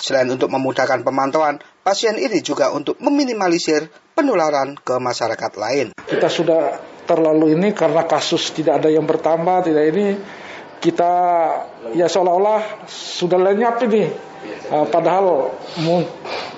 [0.02, 5.94] Selain untuk memudahkan pemantauan, pasien ini juga untuk meminimalisir penularan ke masyarakat lain.
[5.94, 10.18] Kita sudah terlalu ini karena kasus tidak ada yang bertambah, tidak ini
[10.78, 11.12] kita
[11.94, 14.06] ya seolah-olah sudah lenyap ini.
[14.68, 15.56] Uh, padahal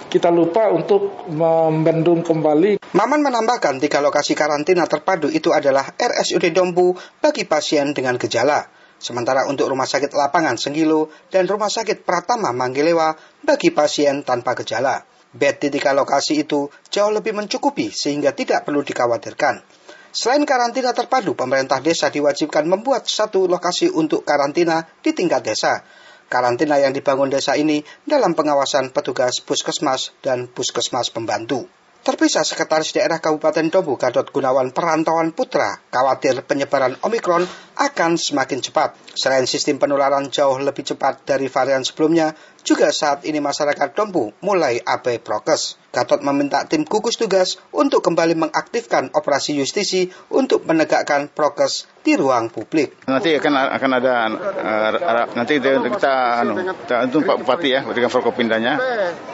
[0.10, 2.82] kita lupa untuk membendung kembali.
[2.98, 8.66] Maman menambahkan tiga lokasi karantina terpadu itu adalah RSUD Dompu bagi pasien dengan gejala.
[9.00, 13.16] Sementara untuk Rumah Sakit Lapangan Senggilo dan Rumah Sakit Pratama Manggelewa
[13.46, 15.00] bagi pasien tanpa gejala.
[15.30, 19.62] Bed di tiga lokasi itu jauh lebih mencukupi sehingga tidak perlu dikhawatirkan.
[20.10, 25.86] Selain karantina terpadu, pemerintah desa diwajibkan membuat satu lokasi untuk karantina di tingkat desa.
[26.26, 31.70] Karantina yang dibangun desa ini dalam pengawasan petugas puskesmas dan puskesmas pembantu.
[32.00, 37.44] Terpisah Sekretaris Daerah Kabupaten Dombu Gatot Gunawan Perantauan Putra khawatir penyebaran Omikron
[37.78, 38.96] akan semakin cepat.
[39.14, 42.34] Selain sistem penularan jauh lebih cepat dari varian sebelumnya,
[42.66, 45.79] juga saat ini masyarakat Dompu mulai abai prokes.
[45.90, 52.54] Gatot meminta tim gugus tugas untuk kembali mengaktifkan operasi justisi untuk menegakkan prokes di ruang
[52.54, 52.94] publik.
[53.10, 56.14] Nanti akan akan ada uh, nanti kita
[56.46, 56.54] anu,
[56.86, 58.74] kita untuk Pak Bupati ya dengan Forkopindanya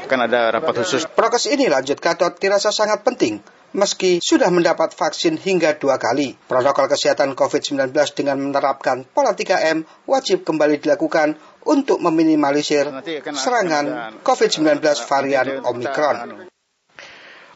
[0.08, 1.04] akan ada rapat khusus.
[1.12, 3.44] Prokes ini lanjut Gatot dirasa sangat penting
[3.76, 6.40] meski sudah mendapat vaksin hingga dua kali.
[6.48, 11.36] Protokol kesehatan COVID-19 dengan menerapkan pola 3M wajib kembali dilakukan
[11.68, 12.88] untuk meminimalisir
[13.36, 16.48] serangan COVID-19 varian Omikron.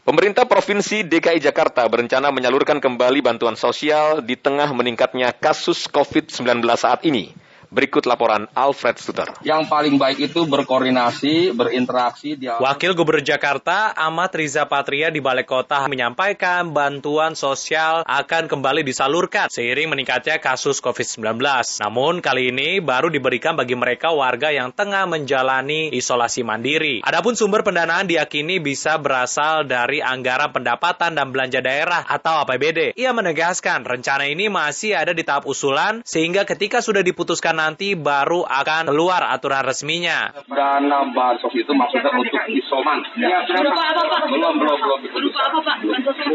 [0.00, 7.04] Pemerintah Provinsi DKI Jakarta berencana menyalurkan kembali bantuan sosial di tengah meningkatnya kasus COVID-19 saat
[7.04, 7.49] ini.
[7.70, 9.30] Berikut laporan Alfred Suter.
[9.46, 12.34] Yang paling baik itu berkoordinasi, berinteraksi.
[12.34, 12.66] Dialog.
[12.66, 19.46] Wakil Gubernur Jakarta Ahmad Riza Patria di Balai Kota menyampaikan bantuan sosial akan kembali disalurkan
[19.46, 21.38] seiring meningkatnya kasus COVID-19.
[21.78, 27.06] Namun kali ini baru diberikan bagi mereka warga yang tengah menjalani isolasi mandiri.
[27.06, 32.98] Adapun sumber pendanaan diyakini bisa berasal dari anggaran pendapatan dan belanja daerah atau APBD.
[32.98, 38.40] Ia menegaskan rencana ini masih ada di tahap usulan sehingga ketika sudah diputuskan nanti baru
[38.48, 40.32] akan keluar aturan resminya.
[40.48, 43.04] Dana bansos itu maksudnya untuk isoman.
[43.20, 44.16] Ya, berapa?
[44.32, 45.52] Belum, belum, belum diputuskan.
[45.52, 45.76] Apa, Pak?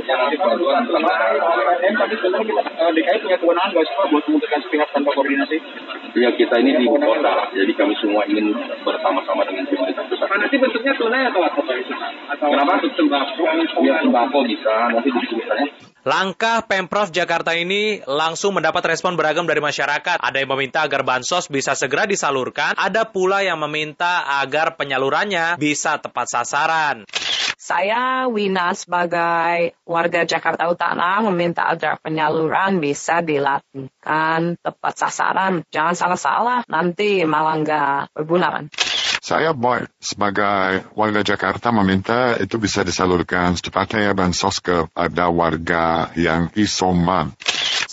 [0.05, 0.86] Ya, bantuan
[2.95, 5.57] DKI punya kewenangan nggak sih, Pak, buat memutuskan sepihak tanpa koordinasi?
[6.15, 8.55] Ya, kita ini di kota, jadi kami semua ingin
[8.88, 10.30] bersama-sama dengan pemerintah pusat.
[10.32, 11.76] Nanti bentuknya tunai atau apa, Pak?
[12.39, 12.73] Kenapa?
[12.95, 13.43] Sembako?
[13.84, 15.95] Ya, sembako bisa, nanti ditulisannya.
[16.06, 20.22] Langkah Pemprov Jakarta ini langsung mendapat respon beragam dari masyarakat.
[20.22, 25.97] Ada yang meminta agar bansos bisa segera disalurkan, ada pula yang meminta agar penyalurannya bisa
[25.97, 27.10] tepat sasaran.
[27.58, 35.66] Saya Wina sebagai warga Jakarta Utara meminta agar penyaluran bisa dilakukan tepat sasaran.
[35.74, 38.70] Jangan salah-salah, nanti malah nggak berguna.
[39.26, 46.53] Saya Boy sebagai warga Jakarta meminta itu bisa disalurkan secepatnya ya bansos kepada warga yang
[46.53, 47.34] isoman.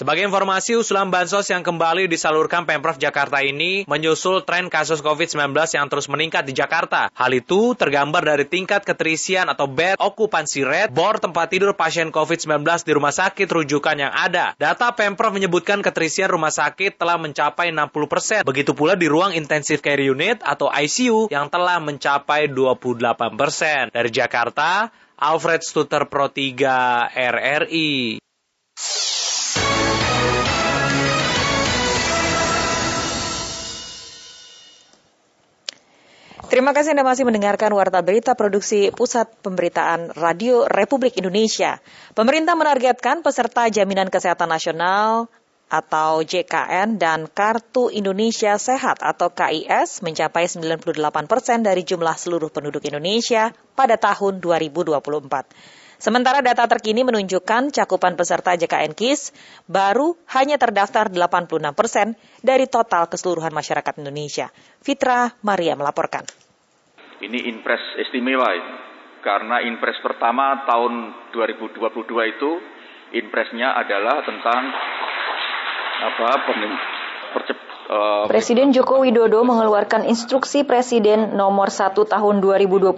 [0.02, 5.86] Sebagai informasi, usulan bansos yang kembali disalurkan Pemprov Jakarta ini menyusul tren kasus COVID-19 yang
[5.86, 7.06] terus meningkat di Jakarta.
[7.14, 12.66] Hal itu tergambar dari tingkat keterisian atau bed occupancy rate bor tempat tidur pasien COVID-19
[12.82, 14.58] di rumah sakit rujukan yang ada.
[14.58, 18.42] Data Pemprov menyebutkan keterisian rumah sakit telah mencapai 60%.
[18.42, 23.94] Begitu pula di ruang intensive care unit atau ICU yang telah mencapai 28%.
[23.94, 28.21] Dari Jakarta, Alfred Stuter Pro 3 RRI.
[36.52, 41.80] Terima kasih Anda masih mendengarkan Warta Berita Produksi Pusat Pemberitaan Radio Republik Indonesia.
[42.12, 45.32] Pemerintah menargetkan peserta Jaminan Kesehatan Nasional
[45.72, 50.92] atau JKN dan Kartu Indonesia Sehat atau KIS mencapai 98
[51.24, 55.00] persen dari jumlah seluruh penduduk Indonesia pada tahun 2024.
[55.96, 59.32] Sementara data terkini menunjukkan cakupan peserta JKN KIS
[59.72, 62.12] baru hanya terdaftar 86 persen
[62.44, 64.52] dari total keseluruhan masyarakat Indonesia.
[64.84, 66.41] Fitra Maria melaporkan.
[67.22, 68.74] Ini impres istimewa ini.
[69.22, 71.78] Karena impres pertama tahun 2022
[72.34, 72.50] itu
[73.14, 74.62] impresnya adalah tentang
[76.02, 76.28] apa
[77.30, 82.90] percep, uh, Presiden Joko Widodo mengeluarkan instruksi Presiden nomor 1 tahun 2022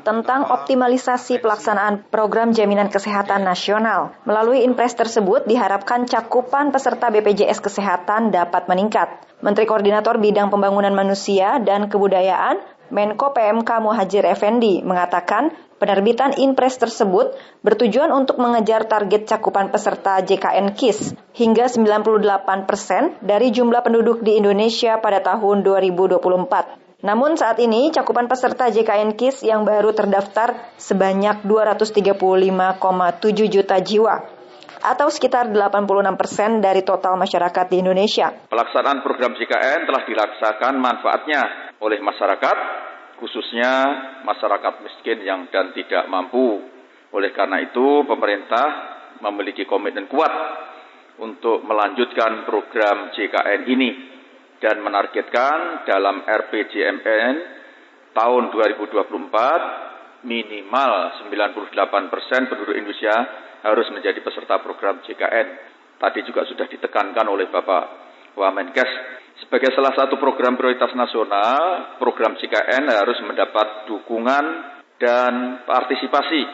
[0.00, 4.16] tentang optimalisasi pelaksanaan program jaminan kesehatan nasional.
[4.24, 9.28] Melalui impres tersebut diharapkan cakupan peserta BPJS Kesehatan dapat meningkat.
[9.44, 17.38] Menteri Koordinator Bidang Pembangunan Manusia dan Kebudayaan Menko PMK Muhajir Effendi mengatakan penerbitan impres tersebut
[17.62, 24.42] bertujuan untuk mengejar target cakupan peserta JKN KIS hingga 98 persen dari jumlah penduduk di
[24.42, 27.06] Indonesia pada tahun 2024.
[27.06, 32.60] Namun saat ini cakupan peserta JKN KIS yang baru terdaftar sebanyak 235,7
[33.48, 34.39] juta jiwa
[34.80, 38.32] atau sekitar 86 persen dari total masyarakat di Indonesia.
[38.48, 42.56] Pelaksanaan program JKN telah dirasakan manfaatnya oleh masyarakat,
[43.20, 43.72] khususnya
[44.24, 46.64] masyarakat miskin yang dan tidak mampu.
[47.12, 48.66] Oleh karena itu, pemerintah
[49.20, 50.32] memiliki komitmen kuat
[51.20, 53.90] untuk melanjutkan program JKN ini
[54.60, 57.34] dan menargetkan dalam RPJMN
[58.16, 60.92] tahun 2024 minimal
[61.28, 65.48] 98 persen penduduk Indonesia harus menjadi peserta program JKN.
[66.00, 67.84] Tadi juga sudah ditekankan oleh Bapak
[68.36, 68.90] Wamenkes.
[69.44, 74.44] Sebagai salah satu program prioritas nasional, program JKN harus mendapat dukungan
[75.00, 76.44] dan partisipasi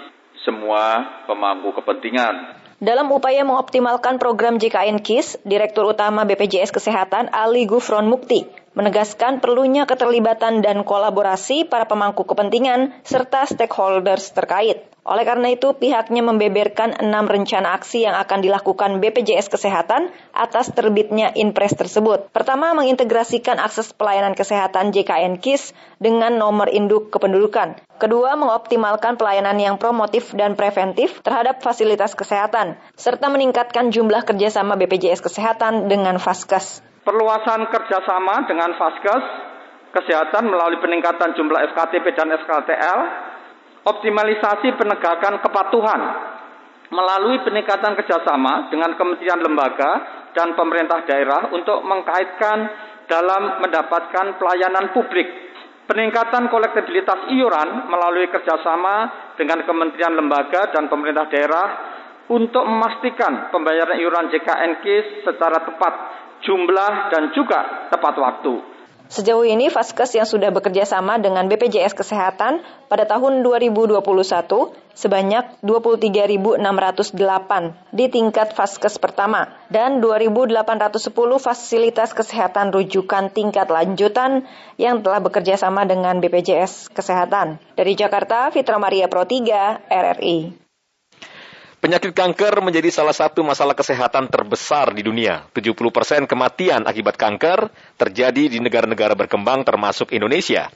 [0.46, 2.62] semua pemangku kepentingan.
[2.76, 9.88] Dalam upaya mengoptimalkan program JKN KIS, Direktur Utama BPJS Kesehatan Ali Gufron Mukti menegaskan perlunya
[9.88, 14.84] keterlibatan dan kolaborasi para pemangku kepentingan serta stakeholders terkait.
[15.06, 21.30] Oleh karena itu, pihaknya membeberkan enam rencana aksi yang akan dilakukan BPJS Kesehatan atas terbitnya
[21.38, 22.26] impres tersebut.
[22.34, 27.78] Pertama, mengintegrasikan akses pelayanan kesehatan JKN KIS dengan nomor induk kependudukan.
[28.02, 35.22] Kedua, mengoptimalkan pelayanan yang promotif dan preventif terhadap fasilitas kesehatan, serta meningkatkan jumlah kerjasama BPJS
[35.22, 36.82] Kesehatan dengan Faskes.
[37.06, 39.24] Perluasan kerjasama dengan Faskes
[39.94, 42.98] Kesehatan melalui peningkatan jumlah SKTP dan SKTL
[43.86, 46.00] optimalisasi penegakan kepatuhan
[46.90, 49.90] melalui peningkatan kerjasama dengan kementerian lembaga
[50.34, 52.58] dan pemerintah daerah untuk mengkaitkan
[53.08, 55.30] dalam mendapatkan pelayanan publik.
[55.86, 58.94] Peningkatan kolektibilitas iuran melalui kerjasama
[59.38, 61.66] dengan kementerian lembaga dan pemerintah daerah
[62.26, 64.84] untuk memastikan pembayaran iuran JKNK
[65.22, 65.94] secara tepat,
[66.44, 68.76] jumlah dan juga tepat waktu.
[69.06, 72.58] Sejauh ini, Faskes yang sudah bekerja sama dengan BPJS Kesehatan
[72.90, 74.02] pada tahun 2021
[74.98, 81.06] sebanyak 23.608 di tingkat Faskes pertama dan 2.810
[81.38, 84.42] fasilitas kesehatan rujukan tingkat lanjutan
[84.74, 87.62] yang telah bekerja sama dengan BPJS Kesehatan.
[87.78, 90.65] Dari Jakarta, Fitra Maria Pro 3, RRI.
[91.86, 95.46] Penyakit kanker menjadi salah satu masalah kesehatan terbesar di dunia.
[95.54, 100.66] 70% kematian akibat kanker terjadi di negara-negara berkembang termasuk Indonesia.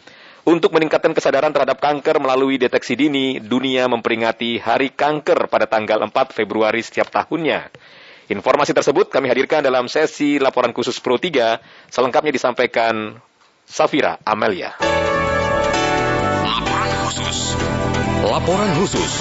[0.47, 6.15] Untuk meningkatkan kesadaran terhadap kanker melalui deteksi dini, dunia memperingati Hari Kanker pada tanggal 4
[6.31, 7.75] Februari setiap tahunnya.
[8.31, 13.19] Informasi tersebut kami hadirkan dalam sesi laporan khusus Pro 3, selengkapnya disampaikan
[13.67, 14.79] Safira Amelia.
[16.47, 17.59] Laporan khusus.
[18.23, 19.13] Laporan khusus.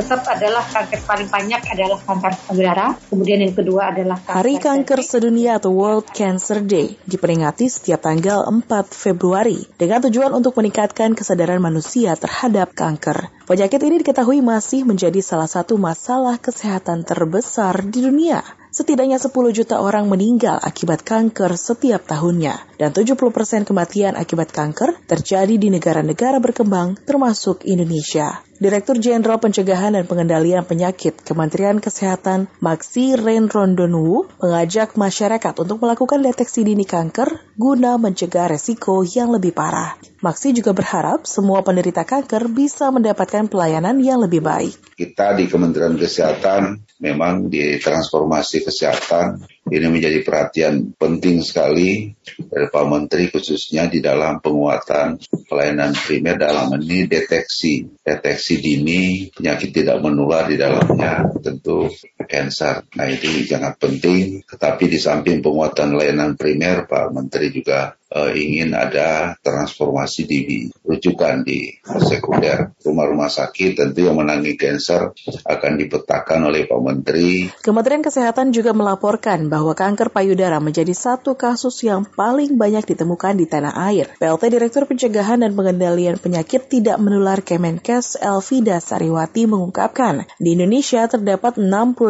[0.00, 2.86] Tetap adalah kanker paling banyak adalah kanker payudara.
[3.12, 8.48] Kemudian yang kedua adalah kanker Hari Kanker Sedunia atau World Cancer Day diperingati setiap tanggal
[8.48, 13.28] 4 Februari dengan tujuan untuk meningkatkan kesadaran manusia terhadap kanker.
[13.44, 18.40] Penyakit ini diketahui masih menjadi salah satu masalah kesehatan terbesar di dunia.
[18.70, 25.58] Setidaknya 10 juta orang meninggal akibat kanker setiap tahunnya, dan 70% kematian akibat kanker terjadi
[25.58, 28.46] di negara-negara berkembang termasuk Indonesia.
[28.60, 36.20] Direktur Jenderal Pencegahan dan Pengendalian Penyakit Kementerian Kesehatan Maksi Ren Rondonu mengajak masyarakat untuk melakukan
[36.20, 39.96] deteksi dini kanker guna mencegah resiko yang lebih parah.
[40.20, 44.76] Maksi juga berharap semua penderita kanker bisa mendapatkan pelayanan yang lebih baik.
[44.92, 49.40] Kita di Kementerian Kesehatan memang di transformasi kesehatan
[49.70, 52.10] ini menjadi perhatian penting sekali
[52.50, 55.16] dari Pak Menteri khususnya di dalam penguatan
[55.46, 61.30] pelayanan primer dalam ini deteksi deteksi dini penyakit tidak menular di dalamnya.
[61.38, 61.86] Tentu
[62.26, 62.84] cancer.
[62.96, 64.42] Nah ini sangat penting.
[64.44, 70.38] Tetapi di samping penguatan layanan primer Pak Menteri juga uh, ingin ada transformasi di
[70.82, 71.70] rujukan di
[72.02, 75.14] sekunder rumah-rumah sakit tentu yang menangani cancer
[75.46, 77.48] akan dipetakan oleh Pak Menteri.
[77.62, 83.46] Kementerian Kesehatan juga melaporkan bahwa kanker payudara menjadi satu kasus yang paling banyak ditemukan di
[83.46, 84.10] tanah air.
[84.18, 91.60] PLT Direktur Pencegahan dan Pengendalian Penyakit Tidak Menular Kemenkes Elvida Sariwati mengungkapkan, di Indonesia terdapat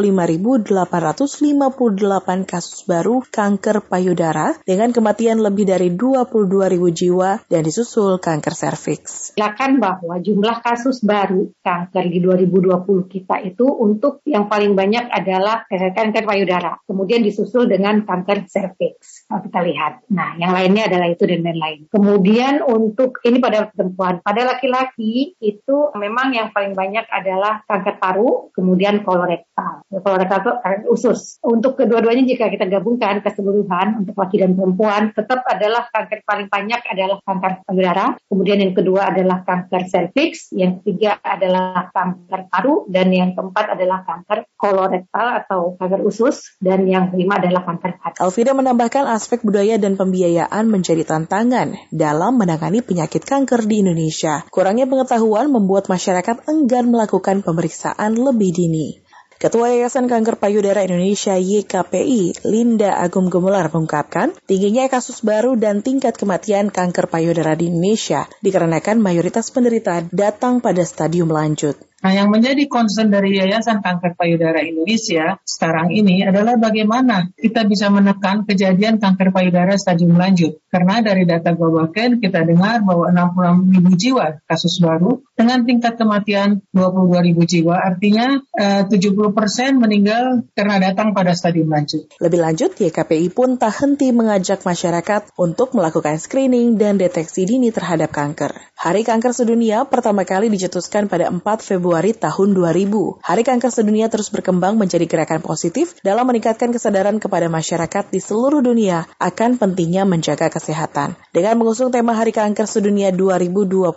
[0.00, 8.56] 65.858 kasus baru kanker payudara dengan kematian lebih dari 22 ribu jiwa dan disusul kanker
[8.56, 9.36] serviks.
[9.36, 15.68] Silakan bahwa jumlah kasus baru kanker di 2020 kita itu untuk yang paling banyak adalah
[15.68, 19.28] kanker payudara, kemudian disusul dengan kanker serviks.
[19.28, 21.92] Kalau kita lihat, nah yang lainnya adalah itu dan lain-lain.
[21.92, 28.54] Kemudian untuk ini pada perempuan, pada laki-laki itu memang yang paling banyak adalah kanker paru,
[28.54, 29.84] kemudian kolorektal.
[29.90, 31.42] Kolorektal itu kanker usus.
[31.42, 36.78] Untuk kedua-duanya jika kita gabungkan keseluruhan untuk laki dan perempuan tetap adalah kanker paling banyak
[36.86, 43.10] adalah kanker payudara, kemudian yang kedua adalah kanker serviks, yang ketiga adalah kanker paru, dan
[43.10, 48.22] yang keempat adalah kanker kolorektal atau kanker usus, dan yang kelima adalah kanker hati.
[48.22, 54.46] Alvida menambahkan aspek budaya dan pembiayaan menjadi tantangan dalam menangani penyakit kanker di Indonesia.
[54.54, 59.09] Kurangnya pengetahuan membuat masyarakat enggan melakukan pemeriksaan lebih dini.
[59.40, 66.20] Ketua Yayasan Kanker Payudara Indonesia YKPI, Linda Agung Gemelar mengungkapkan, tingginya kasus baru dan tingkat
[66.20, 71.80] kematian kanker payudara di Indonesia dikarenakan mayoritas penderita datang pada stadium lanjut.
[72.00, 77.92] Nah, yang menjadi concern dari Yayasan Kanker Payudara Indonesia sekarang ini adalah bagaimana kita bisa
[77.92, 80.64] menekan kejadian kanker payudara stadium lanjut.
[80.72, 86.64] Karena dari data Globalken kita dengar bahwa 66 ribu jiwa kasus baru dengan tingkat kematian
[86.72, 92.08] 22 ribu jiwa, artinya eh, 70 persen meninggal karena datang pada stadium lanjut.
[92.16, 98.08] Lebih lanjut, YKPI pun tak henti mengajak masyarakat untuk melakukan screening dan deteksi dini terhadap
[98.08, 98.56] kanker.
[98.80, 103.18] Hari Kanker Sedunia pertama kali dicetuskan pada 4 Februari tahun 2000.
[103.18, 108.62] Hari Kanker Sedunia terus berkembang menjadi gerakan positif dalam meningkatkan kesadaran kepada masyarakat di seluruh
[108.62, 111.18] dunia akan pentingnya menjaga kesehatan.
[111.34, 113.90] Dengan mengusung tema Hari Kanker Sedunia 2022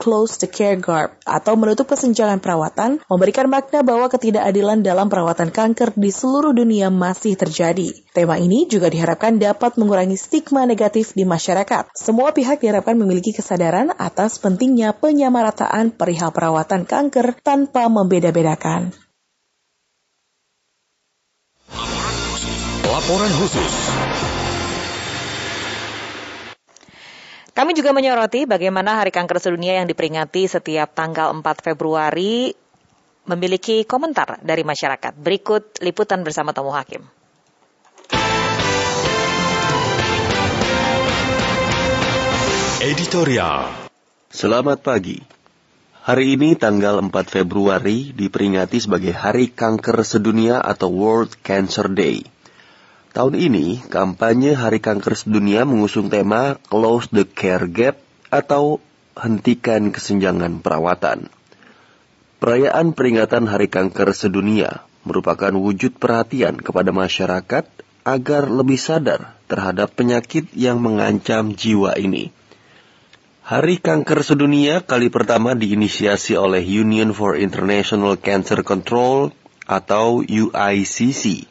[0.00, 5.92] Close the Care Gap atau menutup kesenjangan perawatan, memberikan makna bahwa ketidakadilan dalam perawatan kanker
[5.92, 7.92] di seluruh dunia masih terjadi.
[8.14, 11.92] Tema ini juga diharapkan dapat mengurangi stigma negatif di masyarakat.
[11.92, 18.94] Semua pihak diharapkan memiliki kesadaran atas pentingnya penyamarataan perihal perawatan kanker tanpa membeda-bedakan.
[22.86, 23.72] Laporan khusus.
[27.56, 32.52] Kami juga menyoroti bagaimana Hari Kanker Sedunia yang diperingati setiap tanggal 4 Februari
[33.24, 35.16] memiliki komentar dari masyarakat.
[35.16, 37.00] Berikut liputan bersama Tomo Hakim.
[42.84, 43.86] Editorial
[44.36, 45.35] Selamat pagi.
[46.06, 52.22] Hari ini tanggal 4 Februari diperingati sebagai Hari Kanker Sedunia atau World Cancer Day.
[53.10, 57.98] Tahun ini, kampanye Hari Kanker Sedunia mengusung tema Close the Care Gap
[58.30, 58.78] atau
[59.18, 61.26] Hentikan Kesenjangan Perawatan.
[62.38, 67.66] Perayaan peringatan Hari Kanker Sedunia merupakan wujud perhatian kepada masyarakat
[68.06, 72.30] agar lebih sadar terhadap penyakit yang mengancam jiwa ini.
[73.46, 79.30] Hari Kanker Sedunia kali pertama diinisiasi oleh Union for International Cancer Control
[79.70, 81.46] atau UICC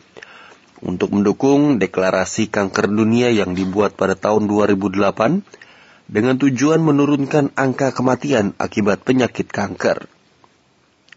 [0.83, 8.51] untuk mendukung deklarasi kanker dunia yang dibuat pada tahun 2008 dengan tujuan menurunkan angka kematian
[8.59, 10.11] akibat penyakit kanker.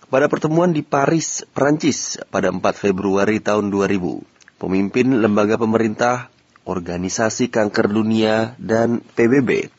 [0.07, 6.31] Pada pertemuan di Paris, Prancis pada 4 Februari tahun 2000, pemimpin lembaga pemerintah,
[6.63, 9.75] organisasi kanker dunia, dan PBB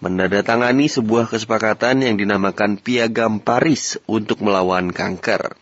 [0.00, 5.56] menandatangani sebuah kesepakatan yang dinamakan Piagam Paris untuk melawan kanker.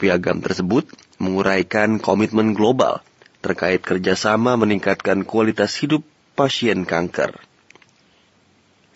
[0.00, 0.88] Piagam tersebut
[1.22, 3.04] menguraikan komitmen global
[3.44, 6.02] terkait kerjasama meningkatkan kualitas hidup
[6.34, 7.36] pasien kanker.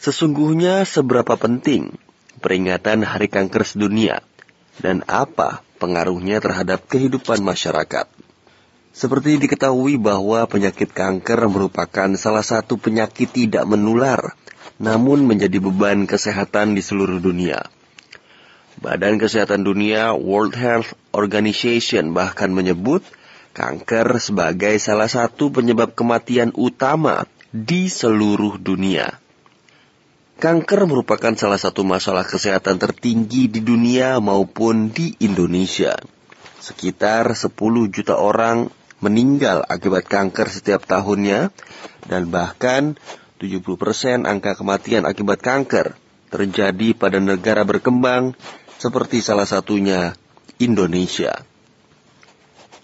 [0.00, 1.92] Sesungguhnya seberapa penting
[2.38, 4.22] peringatan Hari Kanker Sedunia,
[4.78, 8.06] dan apa pengaruhnya terhadap kehidupan masyarakat.
[8.98, 14.34] Seperti diketahui bahwa penyakit kanker merupakan salah satu penyakit tidak menular,
[14.82, 17.62] namun menjadi beban kesehatan di seluruh dunia.
[18.82, 23.06] Badan Kesehatan Dunia World Health Organization bahkan menyebut
[23.54, 27.22] kanker sebagai salah satu penyebab kematian utama
[27.54, 29.14] di seluruh dunia.
[30.42, 35.94] Kanker merupakan salah satu masalah kesehatan tertinggi di dunia maupun di Indonesia.
[36.58, 37.54] Sekitar 10
[37.94, 41.54] juta orang meninggal akibat kanker setiap tahunnya
[42.10, 42.98] dan bahkan
[43.38, 45.94] 70% angka kematian akibat kanker
[46.28, 48.34] terjadi pada negara berkembang
[48.78, 50.14] seperti salah satunya
[50.58, 51.46] Indonesia.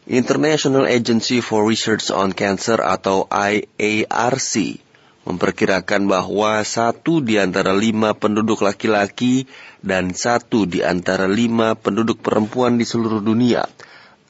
[0.05, 4.85] International Agency for Research on Cancer atau IARC
[5.25, 9.49] memperkirakan bahwa satu di antara lima penduduk laki-laki
[9.81, 13.65] dan satu di antara lima penduduk perempuan di seluruh dunia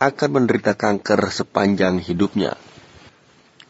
[0.02, 2.58] akan menderita kanker sepanjang hidupnya.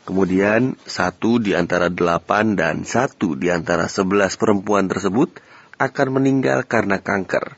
[0.05, 5.41] Kemudian, satu di antara delapan dan satu di antara sebelas perempuan tersebut
[5.81, 7.57] akan meninggal karena kanker.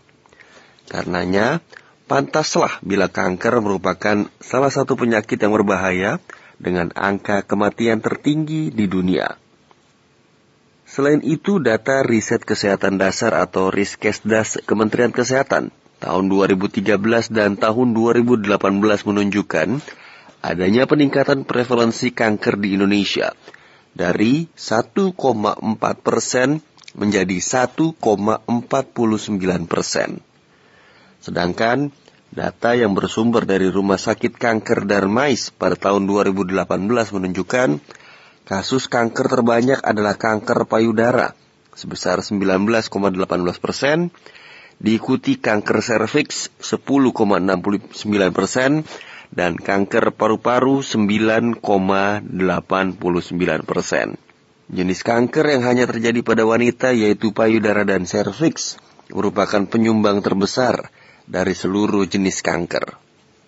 [0.86, 1.58] Karenanya,
[2.06, 6.22] pantaslah bila kanker merupakan salah satu penyakit yang berbahaya
[6.62, 9.34] dengan angka kematian tertinggi di dunia.
[10.86, 16.84] Selain itu, data riset kesehatan dasar atau Riskesdas Kementerian Kesehatan tahun 2013
[17.32, 18.52] dan tahun 2018
[19.08, 19.68] menunjukkan
[20.44, 23.32] adanya peningkatan prevalensi kanker di Indonesia
[23.96, 25.16] dari 1,4
[26.04, 26.60] persen
[26.96, 28.46] menjadi 1,49
[29.68, 30.20] persen.
[31.20, 31.90] Sedangkan
[32.32, 36.52] data yang bersumber dari Rumah Sakit Kanker Darmais pada tahun 2018
[37.16, 37.68] menunjukkan
[38.46, 41.34] Kasus kanker terbanyak adalah kanker payudara
[41.74, 42.86] sebesar 19,18
[43.58, 44.14] persen,
[44.76, 48.84] diikuti kanker serviks 10,69 persen,
[49.32, 51.62] dan kanker paru-paru 9,89
[53.66, 54.16] persen.
[54.66, 58.82] Jenis kanker yang hanya terjadi pada wanita yaitu payudara dan serviks
[59.14, 60.90] merupakan penyumbang terbesar
[61.26, 62.98] dari seluruh jenis kanker.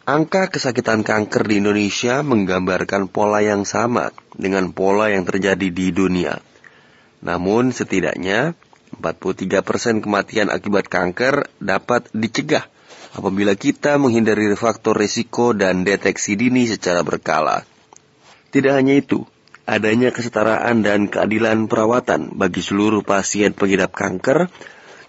[0.08, 6.40] Angka kesakitan kanker di Indonesia menggambarkan pola yang sama dengan pola yang terjadi di dunia.
[7.20, 8.54] Namun setidaknya
[8.96, 12.64] 43% kematian akibat kanker dapat dicegah
[13.16, 17.64] apabila kita menghindari faktor risiko dan deteksi dini secara berkala.
[18.48, 19.28] Tidak hanya itu,
[19.68, 24.48] adanya kesetaraan dan keadilan perawatan bagi seluruh pasien pengidap kanker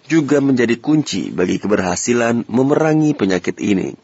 [0.09, 3.95] juga menjadi kunci bagi keberhasilan memerangi penyakit ini.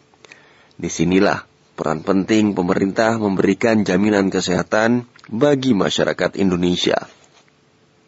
[0.76, 1.44] Di sinilah
[1.76, 6.96] peran penting pemerintah memberikan jaminan kesehatan bagi masyarakat Indonesia.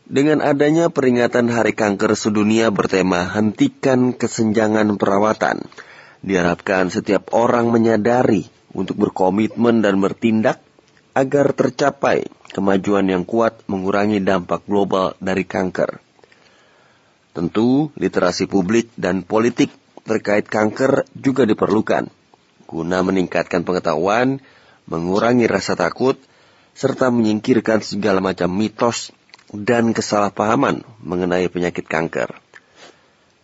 [0.08, 5.68] Dengan adanya peringatan Hari Kanker Sedunia bertema Hentikan Kesenjangan Perawatan,
[6.24, 10.64] diharapkan setiap orang menyadari untuk berkomitmen dan bertindak
[11.12, 12.24] agar tercapai
[12.56, 16.00] kemajuan yang kuat mengurangi dampak global dari kanker.
[17.36, 19.76] Tentu, literasi publik dan politik
[20.08, 22.08] terkait kanker juga diperlukan
[22.68, 24.44] guna meningkatkan pengetahuan,
[24.88, 26.20] mengurangi rasa takut,
[26.76, 29.16] serta menyingkirkan segala macam mitos
[29.56, 32.36] dan kesalahpahaman mengenai penyakit kanker.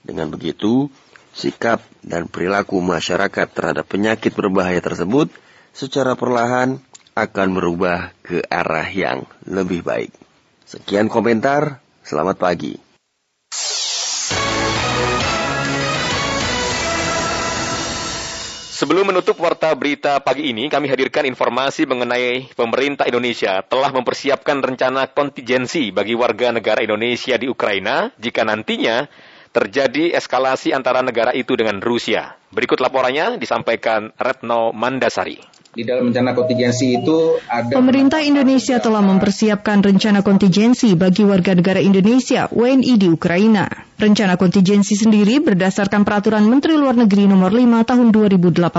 [0.04, 0.92] Dengan begitu,
[1.32, 5.32] sikap dan perilaku masyarakat terhadap penyakit berbahaya tersebut
[5.72, 6.84] secara perlahan
[7.16, 10.12] akan berubah ke arah yang lebih baik.
[10.68, 12.83] Sekian komentar, selamat pagi.
[18.84, 25.08] Sebelum menutup warta berita pagi ini, kami hadirkan informasi mengenai pemerintah Indonesia telah mempersiapkan rencana
[25.08, 29.08] kontingensi bagi warga negara Indonesia di Ukraina jika nantinya
[29.56, 32.36] terjadi eskalasi antara negara itu dengan Rusia.
[32.52, 35.63] Berikut laporannya disampaikan Retno Mandasari.
[35.74, 41.82] Di dalam rencana kontingensi itu ada Pemerintah Indonesia telah mempersiapkan rencana kontingensi bagi warga negara
[41.82, 43.66] Indonesia WNI di Ukraina.
[43.98, 48.70] Rencana kontingensi sendiri berdasarkan peraturan Menteri Luar Negeri nomor 5 tahun 2018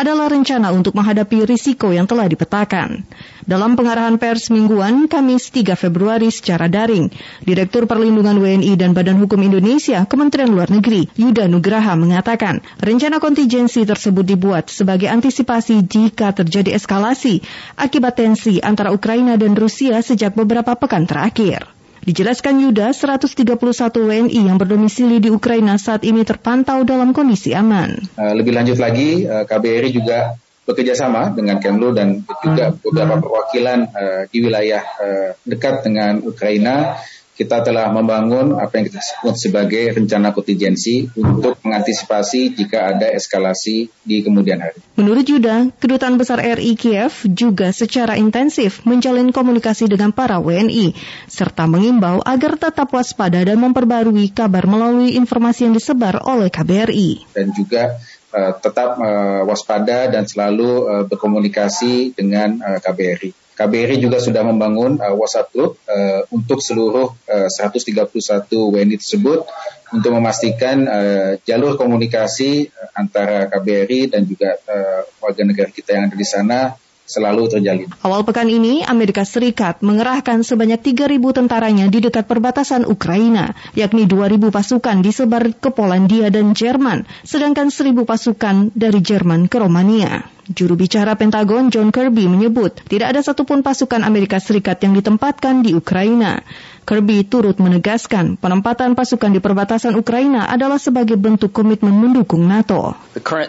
[0.00, 3.04] adalah rencana untuk menghadapi risiko yang telah dipetakan.
[3.44, 7.12] Dalam pengarahan pers mingguan Kamis 3 Februari secara daring,
[7.44, 13.84] Direktur Perlindungan WNI dan Badan Hukum Indonesia Kementerian Luar Negeri Yuda Nugraha mengatakan, rencana kontingensi
[13.84, 17.42] tersebut dibuat sebagai antisipasi jika terjadi eskalasi
[17.74, 21.74] akibat tensi antara Ukraina dan Rusia sejak beberapa pekan terakhir.
[22.04, 23.56] Dijelaskan Yuda, 131
[23.96, 27.96] WNI yang berdomisili di Ukraina saat ini terpantau dalam kondisi aman.
[28.20, 30.36] Uh, lebih lanjut lagi, uh, KBRI juga
[30.68, 34.84] bekerja sama dengan Kemlu dan juga beberapa perwakilan uh, di wilayah
[35.48, 37.00] dekat dengan Ukraina
[37.34, 43.90] kita telah membangun apa yang kita sebut sebagai rencana kontingensi untuk mengantisipasi jika ada eskalasi
[44.06, 44.78] di kemudian hari.
[44.94, 50.94] Menurut Yuda, Kedutaan Besar RI Kiev juga secara intensif menjalin komunikasi dengan para WNI,
[51.26, 57.34] serta mengimbau agar tetap waspada dan memperbarui kabar melalui informasi yang disebar oleh KBRI.
[57.34, 57.98] Dan juga
[58.30, 63.43] uh, tetap uh, waspada dan selalu uh, berkomunikasi dengan uh, KBRI.
[63.54, 68.02] KBRI juga sudah membangun uh, WhatsApp group uh, untuk seluruh uh, 131
[68.50, 69.46] WNI tersebut
[69.94, 76.10] untuk memastikan uh, jalur komunikasi uh, antara KBRI dan juga uh, warga negara kita yang
[76.10, 76.74] ada di sana
[77.04, 77.88] selalu terjalin.
[78.00, 84.40] Awal pekan ini, Amerika Serikat mengerahkan sebanyak 3.000 tentaranya di dekat perbatasan Ukraina, yakni 2.000
[84.48, 90.24] pasukan disebar ke Polandia dan Jerman, sedangkan 1.000 pasukan dari Jerman ke Romania.
[90.44, 95.72] Juru bicara Pentagon John Kirby menyebut tidak ada satupun pasukan Amerika Serikat yang ditempatkan di
[95.72, 96.44] Ukraina.
[96.84, 102.92] Kirby turut menegaskan penempatan pasukan di perbatasan Ukraina adalah sebagai bentuk komitmen mendukung NATO.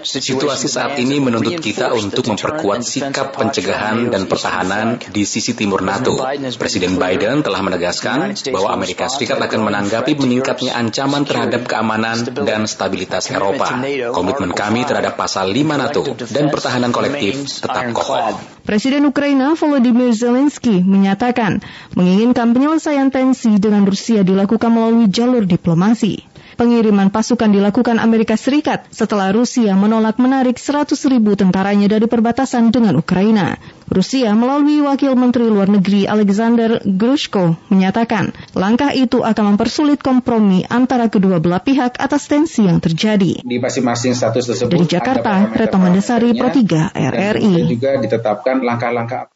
[0.08, 6.16] Situasi saat ini menuntut kita untuk memperkuat sikap pencegahan dan pertahanan di sisi timur NATO.
[6.56, 13.28] Presiden Biden telah menegaskan bahwa Amerika Serikat akan menanggapi meningkatnya ancaman terhadap keamanan dan stabilitas
[13.36, 13.84] Eropa.
[14.16, 18.55] Komitmen kami terhadap pasal 5 NATO dan pertahanan kolektif tetap kokoh.
[18.66, 21.62] Presiden Ukraina Volodymyr Zelensky menyatakan
[21.94, 26.26] menginginkan penyelesaian tensi dengan Rusia dilakukan melalui jalur diplomasi.
[26.56, 32.96] Pengiriman pasukan dilakukan Amerika Serikat setelah Rusia menolak menarik 100 ribu tentaranya dari perbatasan dengan
[32.96, 33.60] Ukraina.
[33.92, 41.12] Rusia melalui Wakil Menteri Luar Negeri Alexander Grushko menyatakan langkah itu akan mempersulit kompromi antara
[41.12, 43.44] kedua belah pihak atas tensi yang terjadi.
[43.44, 47.54] Di masing-masing status tersebut Dari Jakarta, Retno Mandesari Pro 3 RRI.
[47.68, 49.28] Dan juga ditetapkan langkah-langkah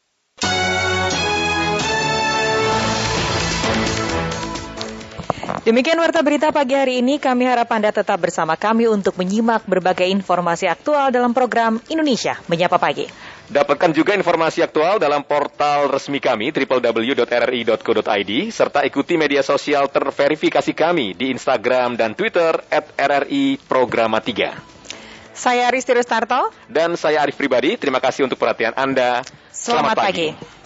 [5.65, 7.17] Demikian warta berita pagi hari ini.
[7.17, 12.77] Kami harap Anda tetap bersama kami untuk menyimak berbagai informasi aktual dalam program Indonesia Menyapa
[12.77, 13.09] Pagi.
[13.49, 21.17] Dapatkan juga informasi aktual dalam portal resmi kami www.rri.co.id serta ikuti media sosial terverifikasi kami
[21.17, 25.33] di Instagram dan Twitter at RRI Programa 3.
[25.33, 26.51] Saya Risti Rustarto.
[26.67, 27.79] Dan saya Arif Pribadi.
[27.79, 29.23] Terima kasih untuk perhatian Anda.
[29.49, 30.27] Selamat, Selamat pagi.
[30.35, 30.58] pagi.